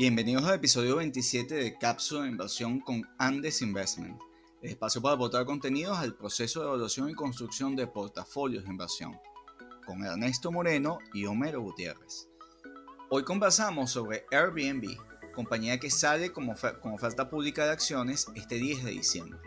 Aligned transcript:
Bienvenidos 0.00 0.44
al 0.44 0.54
episodio 0.54 0.94
27 0.94 1.56
de 1.56 1.76
Cápsula 1.76 2.22
de 2.22 2.28
Inversión 2.28 2.78
con 2.78 3.02
Andes 3.18 3.62
Investment, 3.62 4.16
el 4.62 4.70
espacio 4.70 5.02
para 5.02 5.16
aportar 5.16 5.44
contenidos 5.44 5.98
al 5.98 6.14
proceso 6.14 6.60
de 6.60 6.68
evaluación 6.68 7.10
y 7.10 7.14
construcción 7.14 7.74
de 7.74 7.88
portafolios 7.88 8.62
de 8.62 8.70
inversión, 8.70 9.18
con 9.84 10.04
Ernesto 10.04 10.52
Moreno 10.52 11.00
y 11.12 11.26
Homero 11.26 11.62
Gutiérrez. 11.62 12.28
Hoy 13.10 13.24
conversamos 13.24 13.90
sobre 13.90 14.24
Airbnb, 14.30 14.86
compañía 15.34 15.80
que 15.80 15.90
sale 15.90 16.30
como 16.30 16.54
con 16.80 16.92
oferta 16.94 17.28
pública 17.28 17.64
de 17.64 17.72
acciones 17.72 18.28
este 18.36 18.54
10 18.54 18.84
de 18.84 18.90
diciembre. 18.92 19.40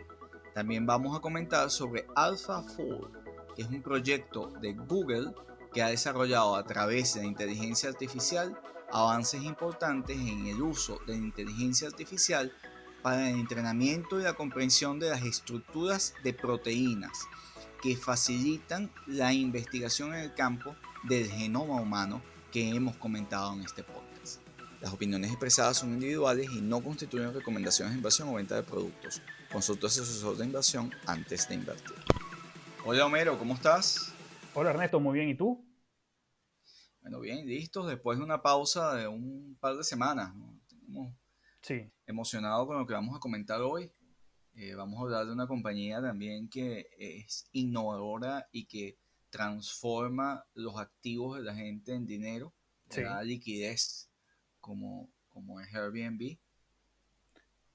También 0.52 0.84
vamos 0.84 1.16
a 1.16 1.22
comentar 1.22 1.70
sobre 1.70 2.04
AlphaFold, 2.14 3.54
que 3.56 3.62
es 3.62 3.68
un 3.68 3.80
proyecto 3.80 4.52
de 4.60 4.74
Google 4.74 5.32
que 5.72 5.82
ha 5.82 5.88
desarrollado 5.88 6.56
a 6.56 6.64
través 6.66 7.14
de 7.14 7.22
la 7.22 7.26
inteligencia 7.26 7.88
artificial 7.88 8.54
avances 8.92 9.42
importantes 9.42 10.16
en 10.16 10.46
el 10.46 10.60
uso 10.62 11.00
de 11.06 11.14
la 11.14 11.18
inteligencia 11.18 11.88
artificial 11.88 12.52
para 13.02 13.30
el 13.30 13.40
entrenamiento 13.40 14.20
y 14.20 14.22
la 14.22 14.34
comprensión 14.34 15.00
de 15.00 15.10
las 15.10 15.22
estructuras 15.22 16.14
de 16.22 16.34
proteínas 16.34 17.26
que 17.82 17.96
facilitan 17.96 18.92
la 19.06 19.32
investigación 19.32 20.14
en 20.14 20.20
el 20.20 20.34
campo 20.34 20.76
del 21.02 21.28
genoma 21.28 21.80
humano 21.80 22.22
que 22.52 22.68
hemos 22.68 22.96
comentado 22.96 23.54
en 23.54 23.62
este 23.62 23.82
podcast. 23.82 24.40
Las 24.80 24.92
opiniones 24.92 25.30
expresadas 25.30 25.78
son 25.78 25.94
individuales 25.94 26.48
y 26.52 26.60
no 26.60 26.80
constituyen 26.80 27.32
recomendaciones 27.32 27.94
de 27.94 27.98
inversión 27.98 28.28
o 28.28 28.34
venta 28.34 28.54
de 28.54 28.62
productos. 28.62 29.22
Consulta 29.50 29.86
a 29.86 29.90
su 29.90 30.02
asesor 30.02 30.36
de 30.36 30.44
inversión 30.44 30.92
antes 31.06 31.48
de 31.48 31.54
invertir. 31.54 31.96
Hola 32.84 33.06
Homero, 33.06 33.38
¿cómo 33.38 33.54
estás? 33.54 34.12
Hola 34.54 34.70
Ernesto, 34.70 35.00
muy 35.00 35.18
bien. 35.18 35.28
¿Y 35.30 35.34
tú? 35.34 35.71
Bueno, 37.02 37.20
bien, 37.20 37.46
listos. 37.46 37.88
Después 37.88 38.18
de 38.18 38.24
una 38.24 38.42
pausa 38.42 38.94
de 38.94 39.08
un 39.08 39.56
par 39.60 39.76
de 39.76 39.84
semanas. 39.84 40.32
Estamos 40.70 41.12
sí. 41.60 41.90
emocionados 42.06 42.66
con 42.66 42.78
lo 42.78 42.86
que 42.86 42.94
vamos 42.94 43.16
a 43.16 43.20
comentar 43.20 43.60
hoy. 43.60 43.92
Eh, 44.54 44.74
vamos 44.74 44.98
a 44.98 45.02
hablar 45.02 45.26
de 45.26 45.32
una 45.32 45.46
compañía 45.46 46.00
también 46.00 46.48
que 46.48 46.88
es 46.98 47.48
innovadora 47.52 48.48
y 48.52 48.66
que 48.66 48.98
transforma 49.30 50.44
los 50.54 50.78
activos 50.78 51.38
de 51.38 51.42
la 51.42 51.54
gente 51.54 51.94
en 51.94 52.06
dinero, 52.06 52.52
sí. 52.90 53.00
da 53.00 53.22
liquidez, 53.22 54.10
como, 54.60 55.10
como 55.30 55.58
es 55.58 55.74
Airbnb. 55.74 56.38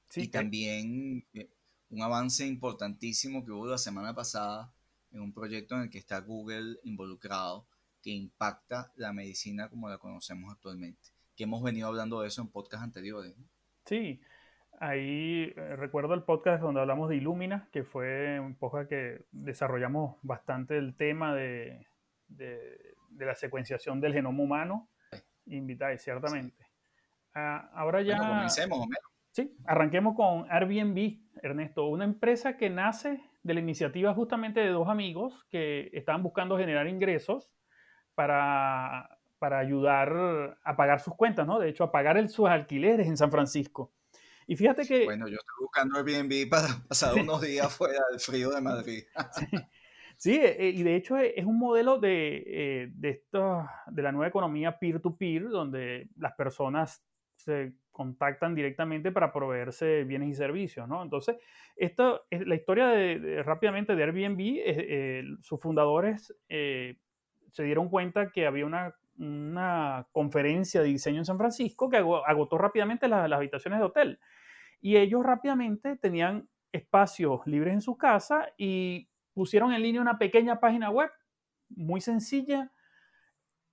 Sí, 0.09 0.21
y 0.21 0.27
también 0.27 1.25
eh, 1.33 1.49
un 1.89 2.01
avance 2.01 2.45
importantísimo 2.45 3.43
que 3.43 3.51
hubo 3.51 3.65
la 3.65 3.79
semana 3.79 4.13
pasada 4.13 4.71
en 5.11 5.21
un 5.21 5.33
proyecto 5.33 5.75
en 5.75 5.81
el 5.81 5.89
que 5.89 5.97
está 5.97 6.19
Google 6.21 6.79
involucrado, 6.83 7.67
que 8.07 8.13
impacta 8.13 8.93
la 8.95 9.11
medicina 9.11 9.67
como 9.67 9.89
la 9.89 9.97
conocemos 9.97 10.49
actualmente, 10.53 11.09
que 11.35 11.43
hemos 11.43 11.61
venido 11.61 11.89
hablando 11.89 12.21
de 12.21 12.29
eso 12.29 12.41
en 12.41 12.47
podcasts 12.47 12.85
anteriores. 12.85 13.35
Sí, 13.83 14.21
ahí 14.79 15.51
eh, 15.53 15.75
recuerdo 15.75 16.13
el 16.13 16.23
podcast 16.23 16.61
donde 16.63 16.79
hablamos 16.79 17.09
de 17.09 17.17
Illumina, 17.17 17.67
que 17.73 17.83
fue 17.83 18.39
un 18.39 18.55
podcast 18.55 18.87
que 18.87 19.25
desarrollamos 19.33 20.15
bastante 20.21 20.77
el 20.77 20.95
tema 20.95 21.35
de, 21.35 21.85
de, 22.29 22.95
la 23.17 23.35
secuenciación 23.35 23.99
del 23.99 24.13
genoma 24.13 24.41
humano. 24.41 24.87
Invitáis, 25.47 26.01
ciertamente. 26.01 26.65
Ah, 27.33 27.69
ahora 27.73 28.03
ya... 28.03 28.15
Bueno, 28.19 28.35
comencemos, 28.35 28.79
Homero. 28.79 29.01
Sí, 29.31 29.53
arranquemos 29.65 30.15
con 30.15 30.49
Airbnb, 30.49 31.19
Ernesto, 31.43 31.87
una 31.87 32.05
empresa 32.05 32.55
que 32.55 32.69
nace 32.69 33.21
de 33.43 33.53
la 33.53 33.59
iniciativa 33.59 34.13
justamente 34.13 34.61
de 34.61 34.69
dos 34.69 34.87
amigos 34.87 35.45
que 35.49 35.89
estaban 35.91 36.23
buscando 36.23 36.57
generar 36.57 36.87
ingresos 36.87 37.51
para, 38.17 39.19
para 39.37 39.59
ayudar 39.59 40.57
a 40.63 40.75
pagar 40.75 40.99
sus 40.99 41.13
cuentas, 41.15 41.45
¿no? 41.45 41.59
De 41.59 41.69
hecho, 41.69 41.83
a 41.83 41.91
pagar 41.91 42.17
el, 42.17 42.29
sus 42.29 42.49
alquileres 42.49 43.05
en 43.07 43.15
San 43.15 43.29
Francisco. 43.29 43.93
Y 44.47 44.55
fíjate 44.55 44.87
que... 44.87 45.05
Bueno, 45.05 45.27
yo 45.27 45.37
estoy 45.37 45.55
buscando 45.61 45.99
Airbnb 45.99 46.49
para 46.49 46.67
pasar 46.89 47.13
unos 47.13 47.41
días 47.41 47.71
fuera 47.71 47.99
del 48.09 48.19
frío 48.19 48.49
de 48.49 48.61
Madrid. 48.61 49.03
sí. 50.17 50.35
Eh, 50.41 50.71
y 50.73 50.81
de 50.81 50.95
hecho 50.95 51.15
es 51.17 51.45
un 51.45 51.59
modelo 51.59 51.99
de, 51.99 52.43
eh, 52.47 52.91
de, 52.91 53.09
esto, 53.09 53.67
de 53.85 54.01
la 54.01 54.11
nueva 54.11 54.29
economía 54.29 54.79
peer-to-peer, 54.79 55.49
donde 55.49 56.09
las 56.15 56.33
personas 56.33 57.05
se 57.35 57.73
contactan 57.91 58.55
directamente 58.55 59.11
para 59.11 59.31
proveerse 59.31 60.05
bienes 60.05 60.29
y 60.29 60.33
servicios, 60.33 60.87
¿no? 60.87 61.03
Entonces, 61.03 61.37
esto 61.75 62.25
es 62.31 62.47
la 62.47 62.55
historia 62.55 62.87
de, 62.87 63.43
rápidamente 63.43 63.95
de 63.95 64.03
Airbnb, 64.03 64.39
eh, 64.39 65.23
sus 65.41 65.59
fundadores 65.59 66.35
se 67.51 67.63
dieron 67.63 67.89
cuenta 67.89 68.31
que 68.31 68.45
había 68.45 68.65
una, 68.65 68.93
conferencia 70.11 70.81
de 70.81 70.89
diseño 70.89 71.17
en 71.17 71.25
San 71.25 71.39
Francisco 71.39 71.89
que 71.89 71.97
agotó 71.97 72.59
rápidamente 72.59 73.07
las, 73.07 73.31
habitaciones 73.31 73.79
de 73.79 73.85
hotel. 73.85 74.19
Y 74.79 74.97
ellos 74.97 75.23
rápidamente 75.23 75.95
tenían 75.95 76.47
espacios 76.71 77.41
libres 77.47 77.73
en 77.73 77.81
su 77.81 77.97
casa 77.97 78.49
y 78.57 79.09
pusieron 79.33 79.73
en 79.73 79.81
línea 79.81 80.01
una 80.01 80.19
pequeña 80.19 80.59
página 80.59 80.91
web 80.91 81.09
muy 81.69 81.99
sencilla 81.99 82.71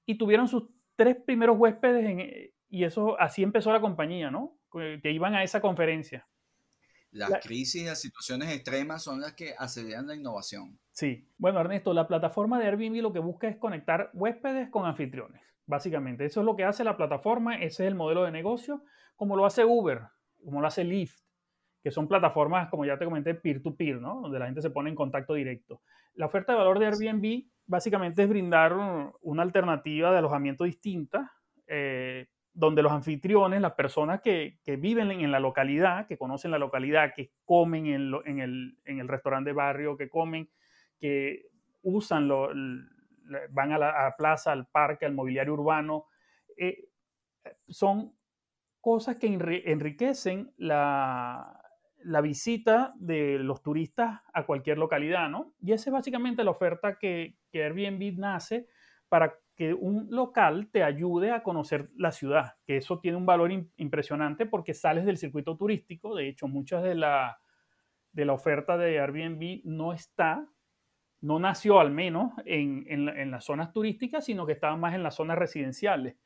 y 0.06 0.17
tuvieron 0.17 0.49
sus 0.49 0.65
tres 0.97 1.17
primeros 1.17 1.59
huéspedes 1.59 2.53
y 2.71 2.85
eso 2.85 3.21
así 3.21 3.43
empezó 3.43 3.71
la 3.71 3.81
compañía. 3.81 4.33
Que 4.73 5.11
iban 5.12 5.35
a 5.35 5.43
esa 5.45 5.61
conferencia. 5.61 6.27
Las 7.14 7.41
crisis 7.44 7.82
y 7.82 7.84
las 7.86 8.00
situaciones 8.00 8.50
extremas 8.50 9.02
son 9.02 9.20
las 9.20 9.34
que 9.34 9.54
aceleran 9.56 10.06
la 10.08 10.16
innovación. 10.16 10.78
Sí. 10.91 11.28
Bueno, 11.38 11.60
Ernesto, 11.60 11.94
la 11.94 12.08
plataforma 12.08 12.58
de 12.58 12.66
Airbnb 12.66 13.00
lo 13.02 13.12
que 13.12 13.20
busca 13.20 13.48
es 13.48 13.56
conectar 13.56 14.10
huéspedes 14.14 14.69
con 14.69 14.84
anfitriones. 14.84 15.41
Básicamente, 15.66 16.25
eso 16.25 16.41
es 16.41 16.47
lo 16.47 16.56
que 16.56 16.64
hace 16.64 16.82
la 16.82 16.97
plataforma, 16.97 17.54
ese 17.56 17.84
es 17.84 17.88
el 17.88 17.94
modelo 17.94 18.25
de 18.25 18.32
negocio, 18.32 18.82
como 19.16 19.36
lo 19.36 19.47
hace 19.47 19.64
Uber, 19.64 20.02
como 20.44 20.60
lo 20.60 20.66
hace 20.66 20.84
Lyft, 20.84 21.20
que 21.82 21.91
son 21.91 22.08
plataformas, 22.08 22.69
como 22.69 22.84
ya 22.84 22.98
te 22.98 23.04
comenté, 23.04 23.34
peer-to-peer, 23.34 24.00
¿no? 24.00 24.20
Donde 24.20 24.38
la 24.38 24.46
gente 24.46 24.60
se 24.60 24.70
pone 24.70 24.91
en 24.91 24.96
contacto 24.96 25.34
directo. 25.34 25.82
La 26.14 26.26
oferta 26.26 26.52
de 26.52 26.58
valor 26.58 26.78
de 26.78 26.86
Airbnb 26.86 27.44
básicamente 27.66 28.25
es 28.25 28.28
brindar 28.28 28.75
una 29.22 29.42
alternativa 29.42 30.10
de 30.10 30.19
alojamiento 30.19 30.64
distinta 30.64 31.32
eh, 31.66 32.26
donde 32.54 32.82
los 32.82 32.92
anfitriones, 32.92 33.60
las 33.60 33.75
personas 33.75 34.20
que, 34.20 34.60
viven 34.78 35.10
en, 35.10 35.32
la 35.32 35.41
localidad, 35.41 36.06
que 36.06 36.16
conocen 36.16 36.53
la 36.53 36.59
localidad, 36.59 37.12
que 37.15 37.32
comen 37.44 37.87
en, 37.87 38.38
el, 38.41 39.09
restaurante 39.09 39.50
de 39.50 39.54
barrio, 39.54 39.97
que 39.97 40.09
comen, 40.09 40.48
que 40.98 41.47
usan, 41.82 42.28
lo, 42.28 42.50
van 43.50 43.72
a 43.72 43.78
la 43.78 44.14
plaza, 44.16 44.53
al 44.53 44.69
parque, 44.69 45.04
al 45.04 45.14
mobiliario 45.14 45.54
urbano, 45.54 46.06
eh, 46.56 46.88
son 47.69 48.16
cosas 48.81 49.16
que 49.16 49.26
enriquecen 49.66 50.53
la, 50.56 51.60
visita 52.22 52.94
de 52.97 53.38
los 53.41 53.62
turistas 53.62 54.20
a 54.32 54.47
cualquier 54.47 54.78
localidad, 54.78 55.28
¿no? 55.28 55.54
Y 55.60 55.72
esa 55.72 55.91
es 55.91 55.93
básicamente 55.93 56.44
la 56.44 56.53
oferta 56.53 56.98
que, 56.98 57.37
que 57.50 57.64
Airbnb 57.64 58.16
nace 58.19 58.69
para 59.09 59.38
que 59.56 59.72
un 59.72 60.09
local 60.10 60.69
te 60.72 60.82
ayude 60.82 61.31
a 61.31 61.42
conocer 61.42 61.91
la 61.97 62.12
ciudad, 62.12 62.56
que 62.66 62.76
eso 62.76 62.98
tiene 62.98 63.16
un 63.16 63.26
valor 63.26 63.53
impresionante 63.76 64.47
porque 64.47 64.75
sales 64.75 65.04
del 65.04 65.16
circuito 65.16 65.56
turístico, 65.56 66.15
de 66.15 66.28
hecho 66.28 66.48
muchas 66.48 66.82
de 66.82 66.97
la, 66.97 67.38
de 68.12 68.25
la 68.25 68.32
oferta 68.32 68.76
de 68.76 68.98
Airbnb 69.00 69.60
no 69.64 69.93
está, 69.93 70.48
no 71.20 71.38
nació 71.38 71.78
al 71.78 71.91
menos 71.91 72.32
en, 72.44 72.84
en, 72.88 73.31
las 73.31 73.44
zonas 73.44 73.72
turísticas, 73.72 74.25
sino 74.25 74.44
que 74.44 74.53
estaba 74.53 74.76
más 74.76 74.94
en 74.94 75.03
las 75.03 75.14
zonas 75.14 75.38
residenciales. 75.38 76.16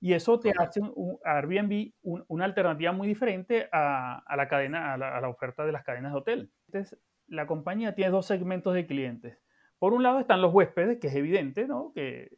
Y 0.00 0.12
eso 0.12 0.38
te 0.38 0.52
hace 0.56 0.80
un, 0.80 1.18
Airbnb 1.24 1.92
una 2.02 2.44
alternativa 2.44 2.92
muy 2.92 3.08
diferente 3.08 3.68
a, 3.72 4.18
a 4.18 4.36
la 4.36 4.46
cadena, 4.46 4.92
a 4.92 4.98
la, 4.98 5.16
a 5.16 5.20
la, 5.20 5.28
oferta 5.28 5.64
de 5.64 5.72
las 5.72 5.84
cadenas 5.84 6.12
de 6.12 6.18
hotel. 6.18 6.50
Entonces, 6.66 6.98
la 7.26 7.46
compañía 7.46 7.94
tiene 7.94 8.10
dos 8.10 8.26
segmentos 8.26 8.74
de 8.74 8.86
clientes. 8.86 9.38
Por 9.78 9.92
un 9.92 10.02
lado 10.02 10.20
están 10.20 10.40
los 10.40 10.54
huéspedes, 10.54 10.98
que 10.98 11.08
es 11.08 11.14
evidente, 11.14 11.66
¿no? 11.66 11.92
Que 11.92 12.30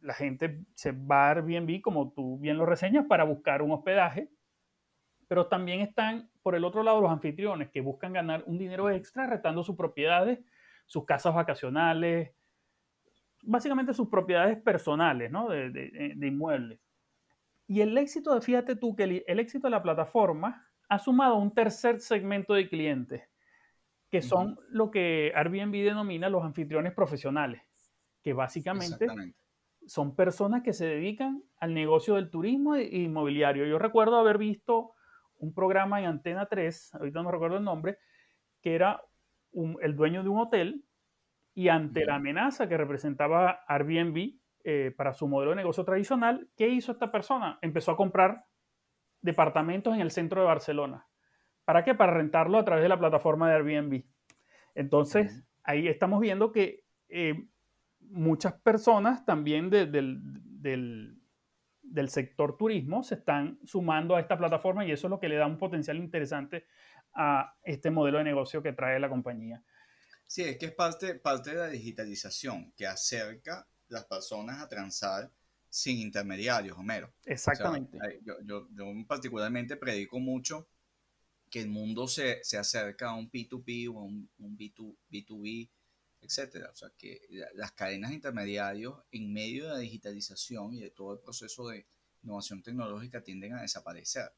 la 0.00 0.14
gente 0.14 0.60
se 0.74 0.92
va 0.92 1.28
a 1.28 1.30
Airbnb, 1.30 1.80
como 1.80 2.12
tú 2.12 2.38
bien 2.38 2.58
lo 2.58 2.66
reseñas, 2.66 3.06
para 3.06 3.24
buscar 3.24 3.62
un 3.62 3.72
hospedaje. 3.72 4.30
Pero 5.28 5.46
también 5.46 5.80
están, 5.80 6.28
por 6.42 6.54
el 6.54 6.64
otro 6.64 6.82
lado, 6.82 7.00
los 7.00 7.10
anfitriones, 7.10 7.70
que 7.70 7.80
buscan 7.80 8.12
ganar 8.12 8.42
un 8.46 8.58
dinero 8.58 8.90
extra 8.90 9.26
retando 9.26 9.62
sus 9.62 9.76
propiedades, 9.76 10.40
sus 10.86 11.04
casas 11.06 11.34
vacacionales, 11.34 12.32
básicamente 13.42 13.94
sus 13.94 14.08
propiedades 14.08 14.58
personales, 14.58 15.30
¿no? 15.30 15.48
De, 15.48 15.70
de, 15.70 16.26
inmuebles. 16.26 16.80
Y 17.66 17.80
el 17.80 17.96
éxito, 17.96 18.34
de, 18.34 18.40
fíjate 18.40 18.76
tú, 18.76 18.94
que 18.96 19.24
el 19.26 19.38
éxito 19.38 19.68
de 19.68 19.70
la 19.70 19.82
plataforma 19.82 20.68
ha 20.88 20.98
sumado 20.98 21.36
un 21.36 21.54
tercer 21.54 22.00
segmento 22.00 22.52
de 22.54 22.68
clientes 22.68 23.22
que 24.14 24.22
son 24.22 24.60
lo 24.68 24.92
que 24.92 25.32
Airbnb 25.34 25.72
denomina 25.72 26.28
los 26.28 26.44
anfitriones 26.44 26.92
profesionales, 26.92 27.62
que 28.22 28.32
básicamente 28.32 29.08
son 29.88 30.14
personas 30.14 30.62
que 30.62 30.72
se 30.72 30.86
dedican 30.86 31.42
al 31.56 31.74
negocio 31.74 32.14
del 32.14 32.30
turismo 32.30 32.76
e 32.76 32.84
inmobiliario. 32.96 33.66
Yo 33.66 33.76
recuerdo 33.76 34.16
haber 34.16 34.38
visto 34.38 34.92
un 35.38 35.52
programa 35.52 35.98
en 35.98 36.06
Antena 36.06 36.46
3, 36.46 36.94
ahorita 36.94 37.24
no 37.24 37.32
recuerdo 37.32 37.56
el 37.56 37.64
nombre, 37.64 37.98
que 38.62 38.76
era 38.76 39.02
el 39.80 39.96
dueño 39.96 40.22
de 40.22 40.28
un 40.28 40.38
hotel 40.38 40.84
y 41.52 41.66
ante 41.66 42.04
la 42.04 42.14
amenaza 42.14 42.68
que 42.68 42.76
representaba 42.76 43.64
Airbnb 43.66 44.38
eh, 44.62 44.94
para 44.96 45.12
su 45.12 45.26
modelo 45.26 45.50
de 45.50 45.56
negocio 45.56 45.84
tradicional, 45.84 46.48
¿qué 46.56 46.68
hizo 46.68 46.92
esta 46.92 47.10
persona? 47.10 47.58
Empezó 47.62 47.90
a 47.90 47.96
comprar 47.96 48.44
departamentos 49.22 49.92
en 49.92 50.02
el 50.02 50.12
centro 50.12 50.40
de 50.40 50.46
Barcelona. 50.46 51.08
¿Para 51.64 51.84
qué? 51.84 51.94
Para 51.94 52.12
rentarlo 52.12 52.58
a 52.58 52.64
través 52.64 52.82
de 52.82 52.88
la 52.88 52.98
plataforma 52.98 53.48
de 53.48 53.56
Airbnb. 53.56 54.04
Entonces, 54.74 55.44
ahí 55.62 55.88
estamos 55.88 56.20
viendo 56.20 56.52
que 56.52 56.84
eh, 57.08 57.46
muchas 58.00 58.54
personas 58.54 59.24
también 59.24 59.70
del, 59.70 59.92
del, 59.92 61.20
sector 62.08 62.56
turismo 62.56 63.02
se 63.02 63.14
están 63.14 63.58
sumando 63.64 64.16
a 64.16 64.20
esta 64.20 64.36
plataforma 64.36 64.84
y 64.84 64.92
eso 64.92 65.06
es 65.06 65.10
lo 65.10 65.20
que 65.20 65.28
le 65.28 65.36
da 65.36 65.46
un 65.46 65.58
potencial 65.58 65.96
interesante 65.96 66.66
a 67.14 67.56
este 67.62 67.90
modelo 67.90 68.18
de 68.18 68.24
negocio 68.24 68.62
que 68.62 68.72
trae 68.72 69.00
la 69.00 69.08
compañía. 69.08 69.62
Sí, 70.26 70.42
es 70.42 70.58
que 70.58 70.66
es 70.66 70.72
parte, 70.72 71.14
parte 71.14 71.50
de 71.50 71.56
la 71.56 71.68
digitalización 71.68 72.72
que 72.76 72.86
acerca 72.86 73.66
las 73.88 74.04
personas 74.06 74.60
a 74.60 74.68
transar 74.68 75.30
sin 75.68 75.98
intermediarios, 75.98 76.78
Homero. 76.78 77.12
Exactamente. 77.24 77.98
yo, 78.22 78.34
yo, 78.44 78.68
yo, 78.72 78.86
particularmente 79.06 79.76
predico 79.76 80.18
mucho 80.18 80.68
que 81.54 81.60
el 81.60 81.68
mundo 81.68 82.08
se, 82.08 82.42
se 82.42 82.58
acerca 82.58 83.10
a 83.10 83.14
un 83.14 83.30
P2P 83.30 83.88
o 83.88 84.00
a 84.00 84.02
un, 84.02 84.28
un 84.38 84.58
B2, 84.58 84.96
B2B, 85.08 85.70
etcétera. 86.20 86.68
O 86.72 86.74
sea, 86.74 86.90
que 86.98 87.28
las 87.54 87.70
cadenas 87.70 88.10
de 88.10 88.16
intermediarios 88.16 89.00
en 89.12 89.32
medio 89.32 89.66
de 89.66 89.70
la 89.70 89.78
digitalización 89.78 90.74
y 90.74 90.80
de 90.80 90.90
todo 90.90 91.12
el 91.12 91.20
proceso 91.20 91.68
de 91.68 91.86
innovación 92.24 92.60
tecnológica 92.60 93.22
tienden 93.22 93.52
a 93.52 93.62
desaparecer. 93.62 94.32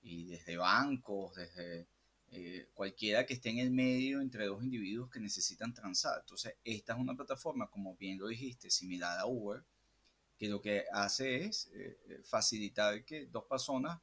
Y 0.00 0.24
desde 0.24 0.56
bancos, 0.56 1.34
desde 1.34 1.86
eh, 2.30 2.70
cualquiera 2.72 3.26
que 3.26 3.34
esté 3.34 3.50
en 3.50 3.58
el 3.58 3.70
medio 3.70 4.22
entre 4.22 4.46
dos 4.46 4.64
individuos 4.64 5.10
que 5.10 5.20
necesitan 5.20 5.74
transar. 5.74 6.20
Entonces, 6.20 6.54
esta 6.64 6.94
es 6.94 6.98
una 6.98 7.14
plataforma, 7.14 7.68
como 7.68 7.94
bien 7.96 8.18
lo 8.18 8.28
dijiste, 8.28 8.70
similar 8.70 9.18
a 9.18 9.26
Uber, 9.26 9.62
que 10.38 10.48
lo 10.48 10.62
que 10.62 10.86
hace 10.94 11.44
es 11.44 11.70
eh, 11.74 11.98
eh, 12.08 12.22
facilitar 12.24 13.04
que 13.04 13.26
dos 13.26 13.44
personas 13.44 14.00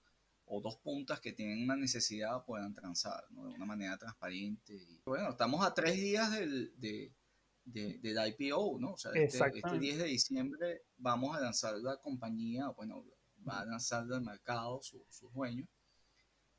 o 0.49 0.61
dos 0.61 0.77
puntas 0.77 1.19
que 1.19 1.31
tienen 1.31 1.63
una 1.63 1.75
necesidad 1.75 2.43
puedan 2.43 2.73
transar 2.73 3.23
de 3.29 3.39
una 3.39 3.65
manera 3.65 3.97
transparente. 3.97 4.73
Y, 4.73 5.01
bueno, 5.05 5.29
estamos 5.29 5.65
a 5.65 5.73
tres 5.73 5.95
días 5.95 6.31
del, 6.31 6.73
de, 6.75 7.13
del 7.63 8.17
IPO, 8.27 8.77
¿no? 8.79 8.93
O 8.93 8.97
sea, 8.97 9.11
este, 9.13 9.37
este, 9.53 9.79
10 9.79 9.97
de 9.99 10.05
diciembre 10.05 10.81
vamos 10.97 11.37
a 11.37 11.39
lanzar 11.39 11.77
la 11.77 11.97
compañía, 11.97 12.69
bueno, 12.69 13.05
va 13.47 13.61
a 13.61 13.65
lanzar 13.65 14.11
al 14.11 14.21
mercado 14.21 14.81
sus 14.81 15.31
dueños 15.33 15.67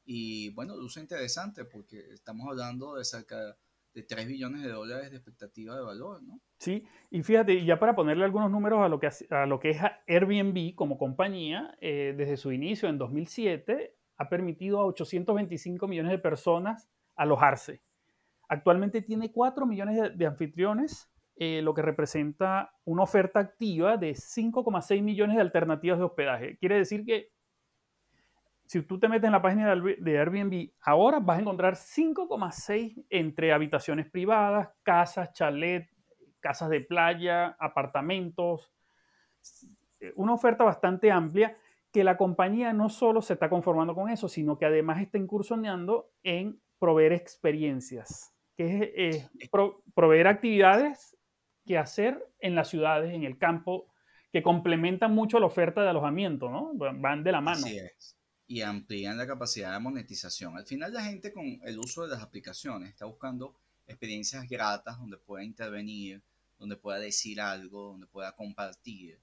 y 0.04 0.48
bueno, 0.50 0.76
luce 0.76 1.00
interesante 1.00 1.64
porque 1.64 1.98
estamos 2.12 2.48
hablando 2.48 2.96
de 2.96 3.04
cerca 3.04 3.56
de 3.92 4.02
3 4.02 4.26
billones 4.26 4.62
de 4.62 4.70
dólares 4.70 5.10
de 5.10 5.16
expectativa 5.16 5.76
de 5.76 5.82
valor, 5.82 6.22
¿no? 6.22 6.40
Sí, 6.60 6.84
y 7.10 7.22
fíjate, 7.22 7.64
ya 7.64 7.78
para 7.78 7.94
ponerle 7.94 8.22
algunos 8.22 8.50
números 8.50 8.82
a 8.82 8.88
lo 8.90 9.00
que, 9.00 9.08
a 9.30 9.46
lo 9.46 9.58
que 9.58 9.70
es 9.70 9.78
Airbnb 10.06 10.74
como 10.74 10.98
compañía, 10.98 11.74
eh, 11.80 12.14
desde 12.14 12.36
su 12.36 12.52
inicio 12.52 12.86
en 12.90 12.98
2007, 12.98 13.96
ha 14.18 14.28
permitido 14.28 14.78
a 14.78 14.84
825 14.84 15.88
millones 15.88 16.12
de 16.12 16.18
personas 16.18 16.90
alojarse. 17.16 17.80
Actualmente 18.46 19.00
tiene 19.00 19.32
4 19.32 19.64
millones 19.64 20.18
de, 20.18 20.26
anfitriones, 20.26 21.10
eh, 21.36 21.62
lo 21.62 21.72
que 21.72 21.80
representa 21.80 22.74
una 22.84 23.04
oferta 23.04 23.40
activa 23.40 23.96
de 23.96 24.10
5,6 24.10 25.00
millones 25.00 25.36
de 25.36 25.42
alternativas 25.42 25.98
de 25.98 26.04
hospedaje. 26.04 26.58
Quiere 26.58 26.76
decir 26.76 27.06
que 27.06 27.32
si 28.66 28.82
tú 28.82 29.00
te 29.00 29.08
metes 29.08 29.24
en 29.24 29.32
la 29.32 29.40
página 29.40 29.74
de 29.74 30.18
Airbnb, 30.18 30.72
ahora 30.82 31.20
vas 31.20 31.38
a 31.38 31.40
encontrar 31.40 31.74
5,6 31.74 33.06
entre 33.08 33.50
habitaciones 33.54 34.10
privadas, 34.10 34.68
casas, 34.82 35.32
chalet, 35.32 35.88
casas 36.40 36.70
de 36.70 36.80
playa, 36.80 37.56
apartamentos. 37.58 38.72
Una 40.16 40.34
oferta 40.34 40.64
bastante 40.64 41.10
amplia 41.10 41.56
que 41.92 42.04
la 42.04 42.16
compañía 42.16 42.72
no 42.72 42.88
solo 42.88 43.22
se 43.22 43.34
está 43.34 43.48
conformando 43.48 43.94
con 43.94 44.08
eso, 44.08 44.28
sino 44.28 44.58
que 44.58 44.66
además 44.66 45.00
está 45.00 45.18
incursionando 45.18 46.10
en 46.22 46.60
proveer 46.78 47.12
experiencias, 47.12 48.32
que 48.56 48.92
es 48.94 49.30
proveer 49.94 50.28
actividades 50.28 51.16
que 51.66 51.78
hacer 51.78 52.26
en 52.38 52.54
las 52.54 52.68
ciudades, 52.68 53.12
en 53.12 53.24
el 53.24 53.38
campo, 53.38 53.86
que 54.32 54.42
complementan 54.42 55.12
mucho 55.12 55.40
la 55.40 55.46
oferta 55.46 55.82
de 55.82 55.90
alojamiento, 55.90 56.48
¿no? 56.48 56.72
Van 56.74 57.22
de 57.22 57.32
la 57.32 57.40
mano. 57.40 57.66
Así 57.66 57.78
es 57.78 58.16
y 58.50 58.62
amplían 58.62 59.16
la 59.16 59.28
capacidad 59.28 59.72
de 59.72 59.78
monetización. 59.78 60.56
Al 60.56 60.66
final 60.66 60.92
la 60.92 61.04
gente 61.04 61.32
con 61.32 61.60
el 61.62 61.78
uso 61.78 62.02
de 62.02 62.08
las 62.08 62.20
aplicaciones 62.20 62.88
está 62.88 63.04
buscando 63.04 63.54
experiencias 63.86 64.48
gratas 64.48 64.98
donde 64.98 65.18
pueda 65.18 65.44
intervenir, 65.44 66.20
donde 66.60 66.76
pueda 66.76 67.00
decir 67.00 67.40
algo, 67.40 67.86
donde 67.86 68.06
pueda 68.06 68.36
compartir, 68.36 69.18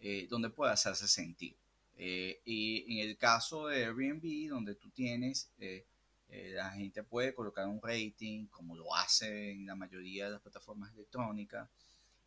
eh, 0.00 0.26
donde 0.28 0.50
pueda 0.50 0.72
hacerse 0.72 1.08
sentir. 1.08 1.56
Eh, 1.96 2.42
y 2.44 2.92
en 2.92 3.08
el 3.08 3.16
caso 3.16 3.68
de 3.68 3.86
Airbnb, 3.86 4.50
donde 4.50 4.74
tú 4.74 4.90
tienes, 4.90 5.50
eh, 5.58 5.86
la 6.28 6.70
gente 6.72 7.02
puede 7.02 7.34
colocar 7.34 7.66
un 7.66 7.80
rating, 7.82 8.46
como 8.48 8.76
lo 8.76 8.94
hace 8.94 9.52
en 9.52 9.66
la 9.66 9.74
mayoría 9.74 10.26
de 10.26 10.32
las 10.32 10.40
plataformas 10.40 10.92
electrónicas. 10.92 11.68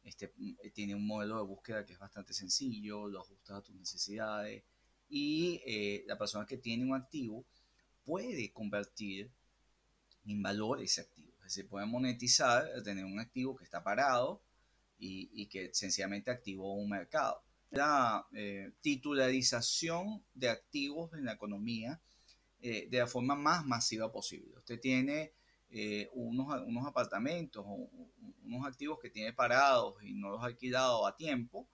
Este, 0.03 0.33
tiene 0.73 0.95
un 0.95 1.05
modelo 1.05 1.37
de 1.37 1.43
búsqueda 1.43 1.85
que 1.85 1.93
es 1.93 1.99
bastante 1.99 2.33
sencillo, 2.33 3.07
lo 3.07 3.21
ajustas 3.21 3.57
a 3.57 3.61
tus 3.61 3.75
necesidades 3.75 4.63
y 5.09 5.61
eh, 5.65 6.03
la 6.07 6.17
persona 6.17 6.45
que 6.45 6.57
tiene 6.57 6.83
un 6.83 6.95
activo 6.95 7.45
puede 8.03 8.51
convertir 8.51 9.29
en 10.25 10.41
valor 10.41 10.81
ese 10.81 11.01
activo. 11.01 11.31
Es 11.37 11.55
decir, 11.55 11.67
puede 11.67 11.85
monetizar, 11.85 12.65
tener 12.83 13.05
un 13.05 13.19
activo 13.19 13.55
que 13.55 13.63
está 13.63 13.83
parado 13.83 14.41
y, 15.05 15.45
que 15.47 15.73
sencillamente 15.73 16.31
activó 16.31 16.73
un 16.75 16.89
mercado. 16.89 17.41
La 17.71 18.25
eh, 18.33 18.71
titularización 18.81 20.23
de 20.33 20.49
activos 20.49 21.13
en 21.13 21.25
la 21.25 21.33
economía 21.33 21.99
eh, 22.61 22.87
de 22.89 22.99
la 22.99 23.07
forma 23.07 23.35
más 23.35 23.65
masiva 23.65 24.11
posible. 24.11 24.57
Usted 24.57 24.79
tiene 24.79 25.33
unos, 26.13 26.61
unos 26.67 26.85
apartamentos 26.85 27.65
o 27.67 27.89
unos 28.45 28.67
activos 28.67 28.99
que 28.99 29.09
tiene 29.09 29.33
parados 29.33 29.95
y 30.03 30.13
no 30.13 30.29
los 30.29 30.43
ha 30.43 30.45
alquilado 30.45 31.07
a 31.07 31.15
tiempo, 31.15 31.67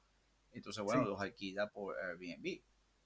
entonces, 0.54 0.84
bueno, 0.84 1.04
los 1.04 1.20
alquila 1.20 1.70
por 1.70 1.96
Airbnb 2.00 2.62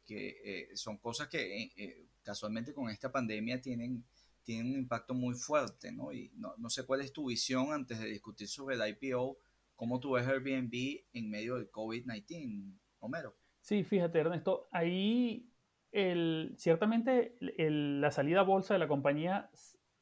que 0.05 0.41
eh, 0.43 0.77
son 0.77 0.97
cosas 0.97 1.27
que 1.27 1.63
eh, 1.63 1.71
eh, 1.77 2.05
casualmente 2.23 2.73
con 2.73 2.89
esta 2.89 3.11
pandemia 3.11 3.61
tienen, 3.61 4.03
tienen 4.43 4.67
un 4.73 4.79
impacto 4.79 5.13
muy 5.13 5.35
fuerte, 5.35 5.91
¿no? 5.91 6.11
Y 6.11 6.31
no, 6.35 6.53
no, 6.57 6.69
sé 6.69 6.83
cuál 6.85 7.01
es 7.01 7.13
tu 7.13 7.27
visión 7.27 7.71
antes 7.71 7.99
de 7.99 8.07
discutir 8.07 8.47
sobre 8.47 8.75
el 8.75 8.97
IPO, 9.01 9.37
cómo 9.75 9.99
tú 9.99 10.11
ves 10.11 10.27
Airbnb 10.27 10.73
en 11.13 11.29
medio 11.29 11.55
del 11.55 11.71
COVID-19, 11.71 12.79
Homero. 12.99 13.35
Sí, 13.61 13.83
fíjate, 13.83 14.19
Ernesto, 14.19 14.67
ahí 14.71 15.49
el, 15.91 16.55
ciertamente 16.57 17.37
la 17.39 18.11
salida 18.11 18.41
a 18.41 18.43
bolsa 18.43 18.73
de 18.73 18.79
la 18.79 18.87
compañía 18.87 19.49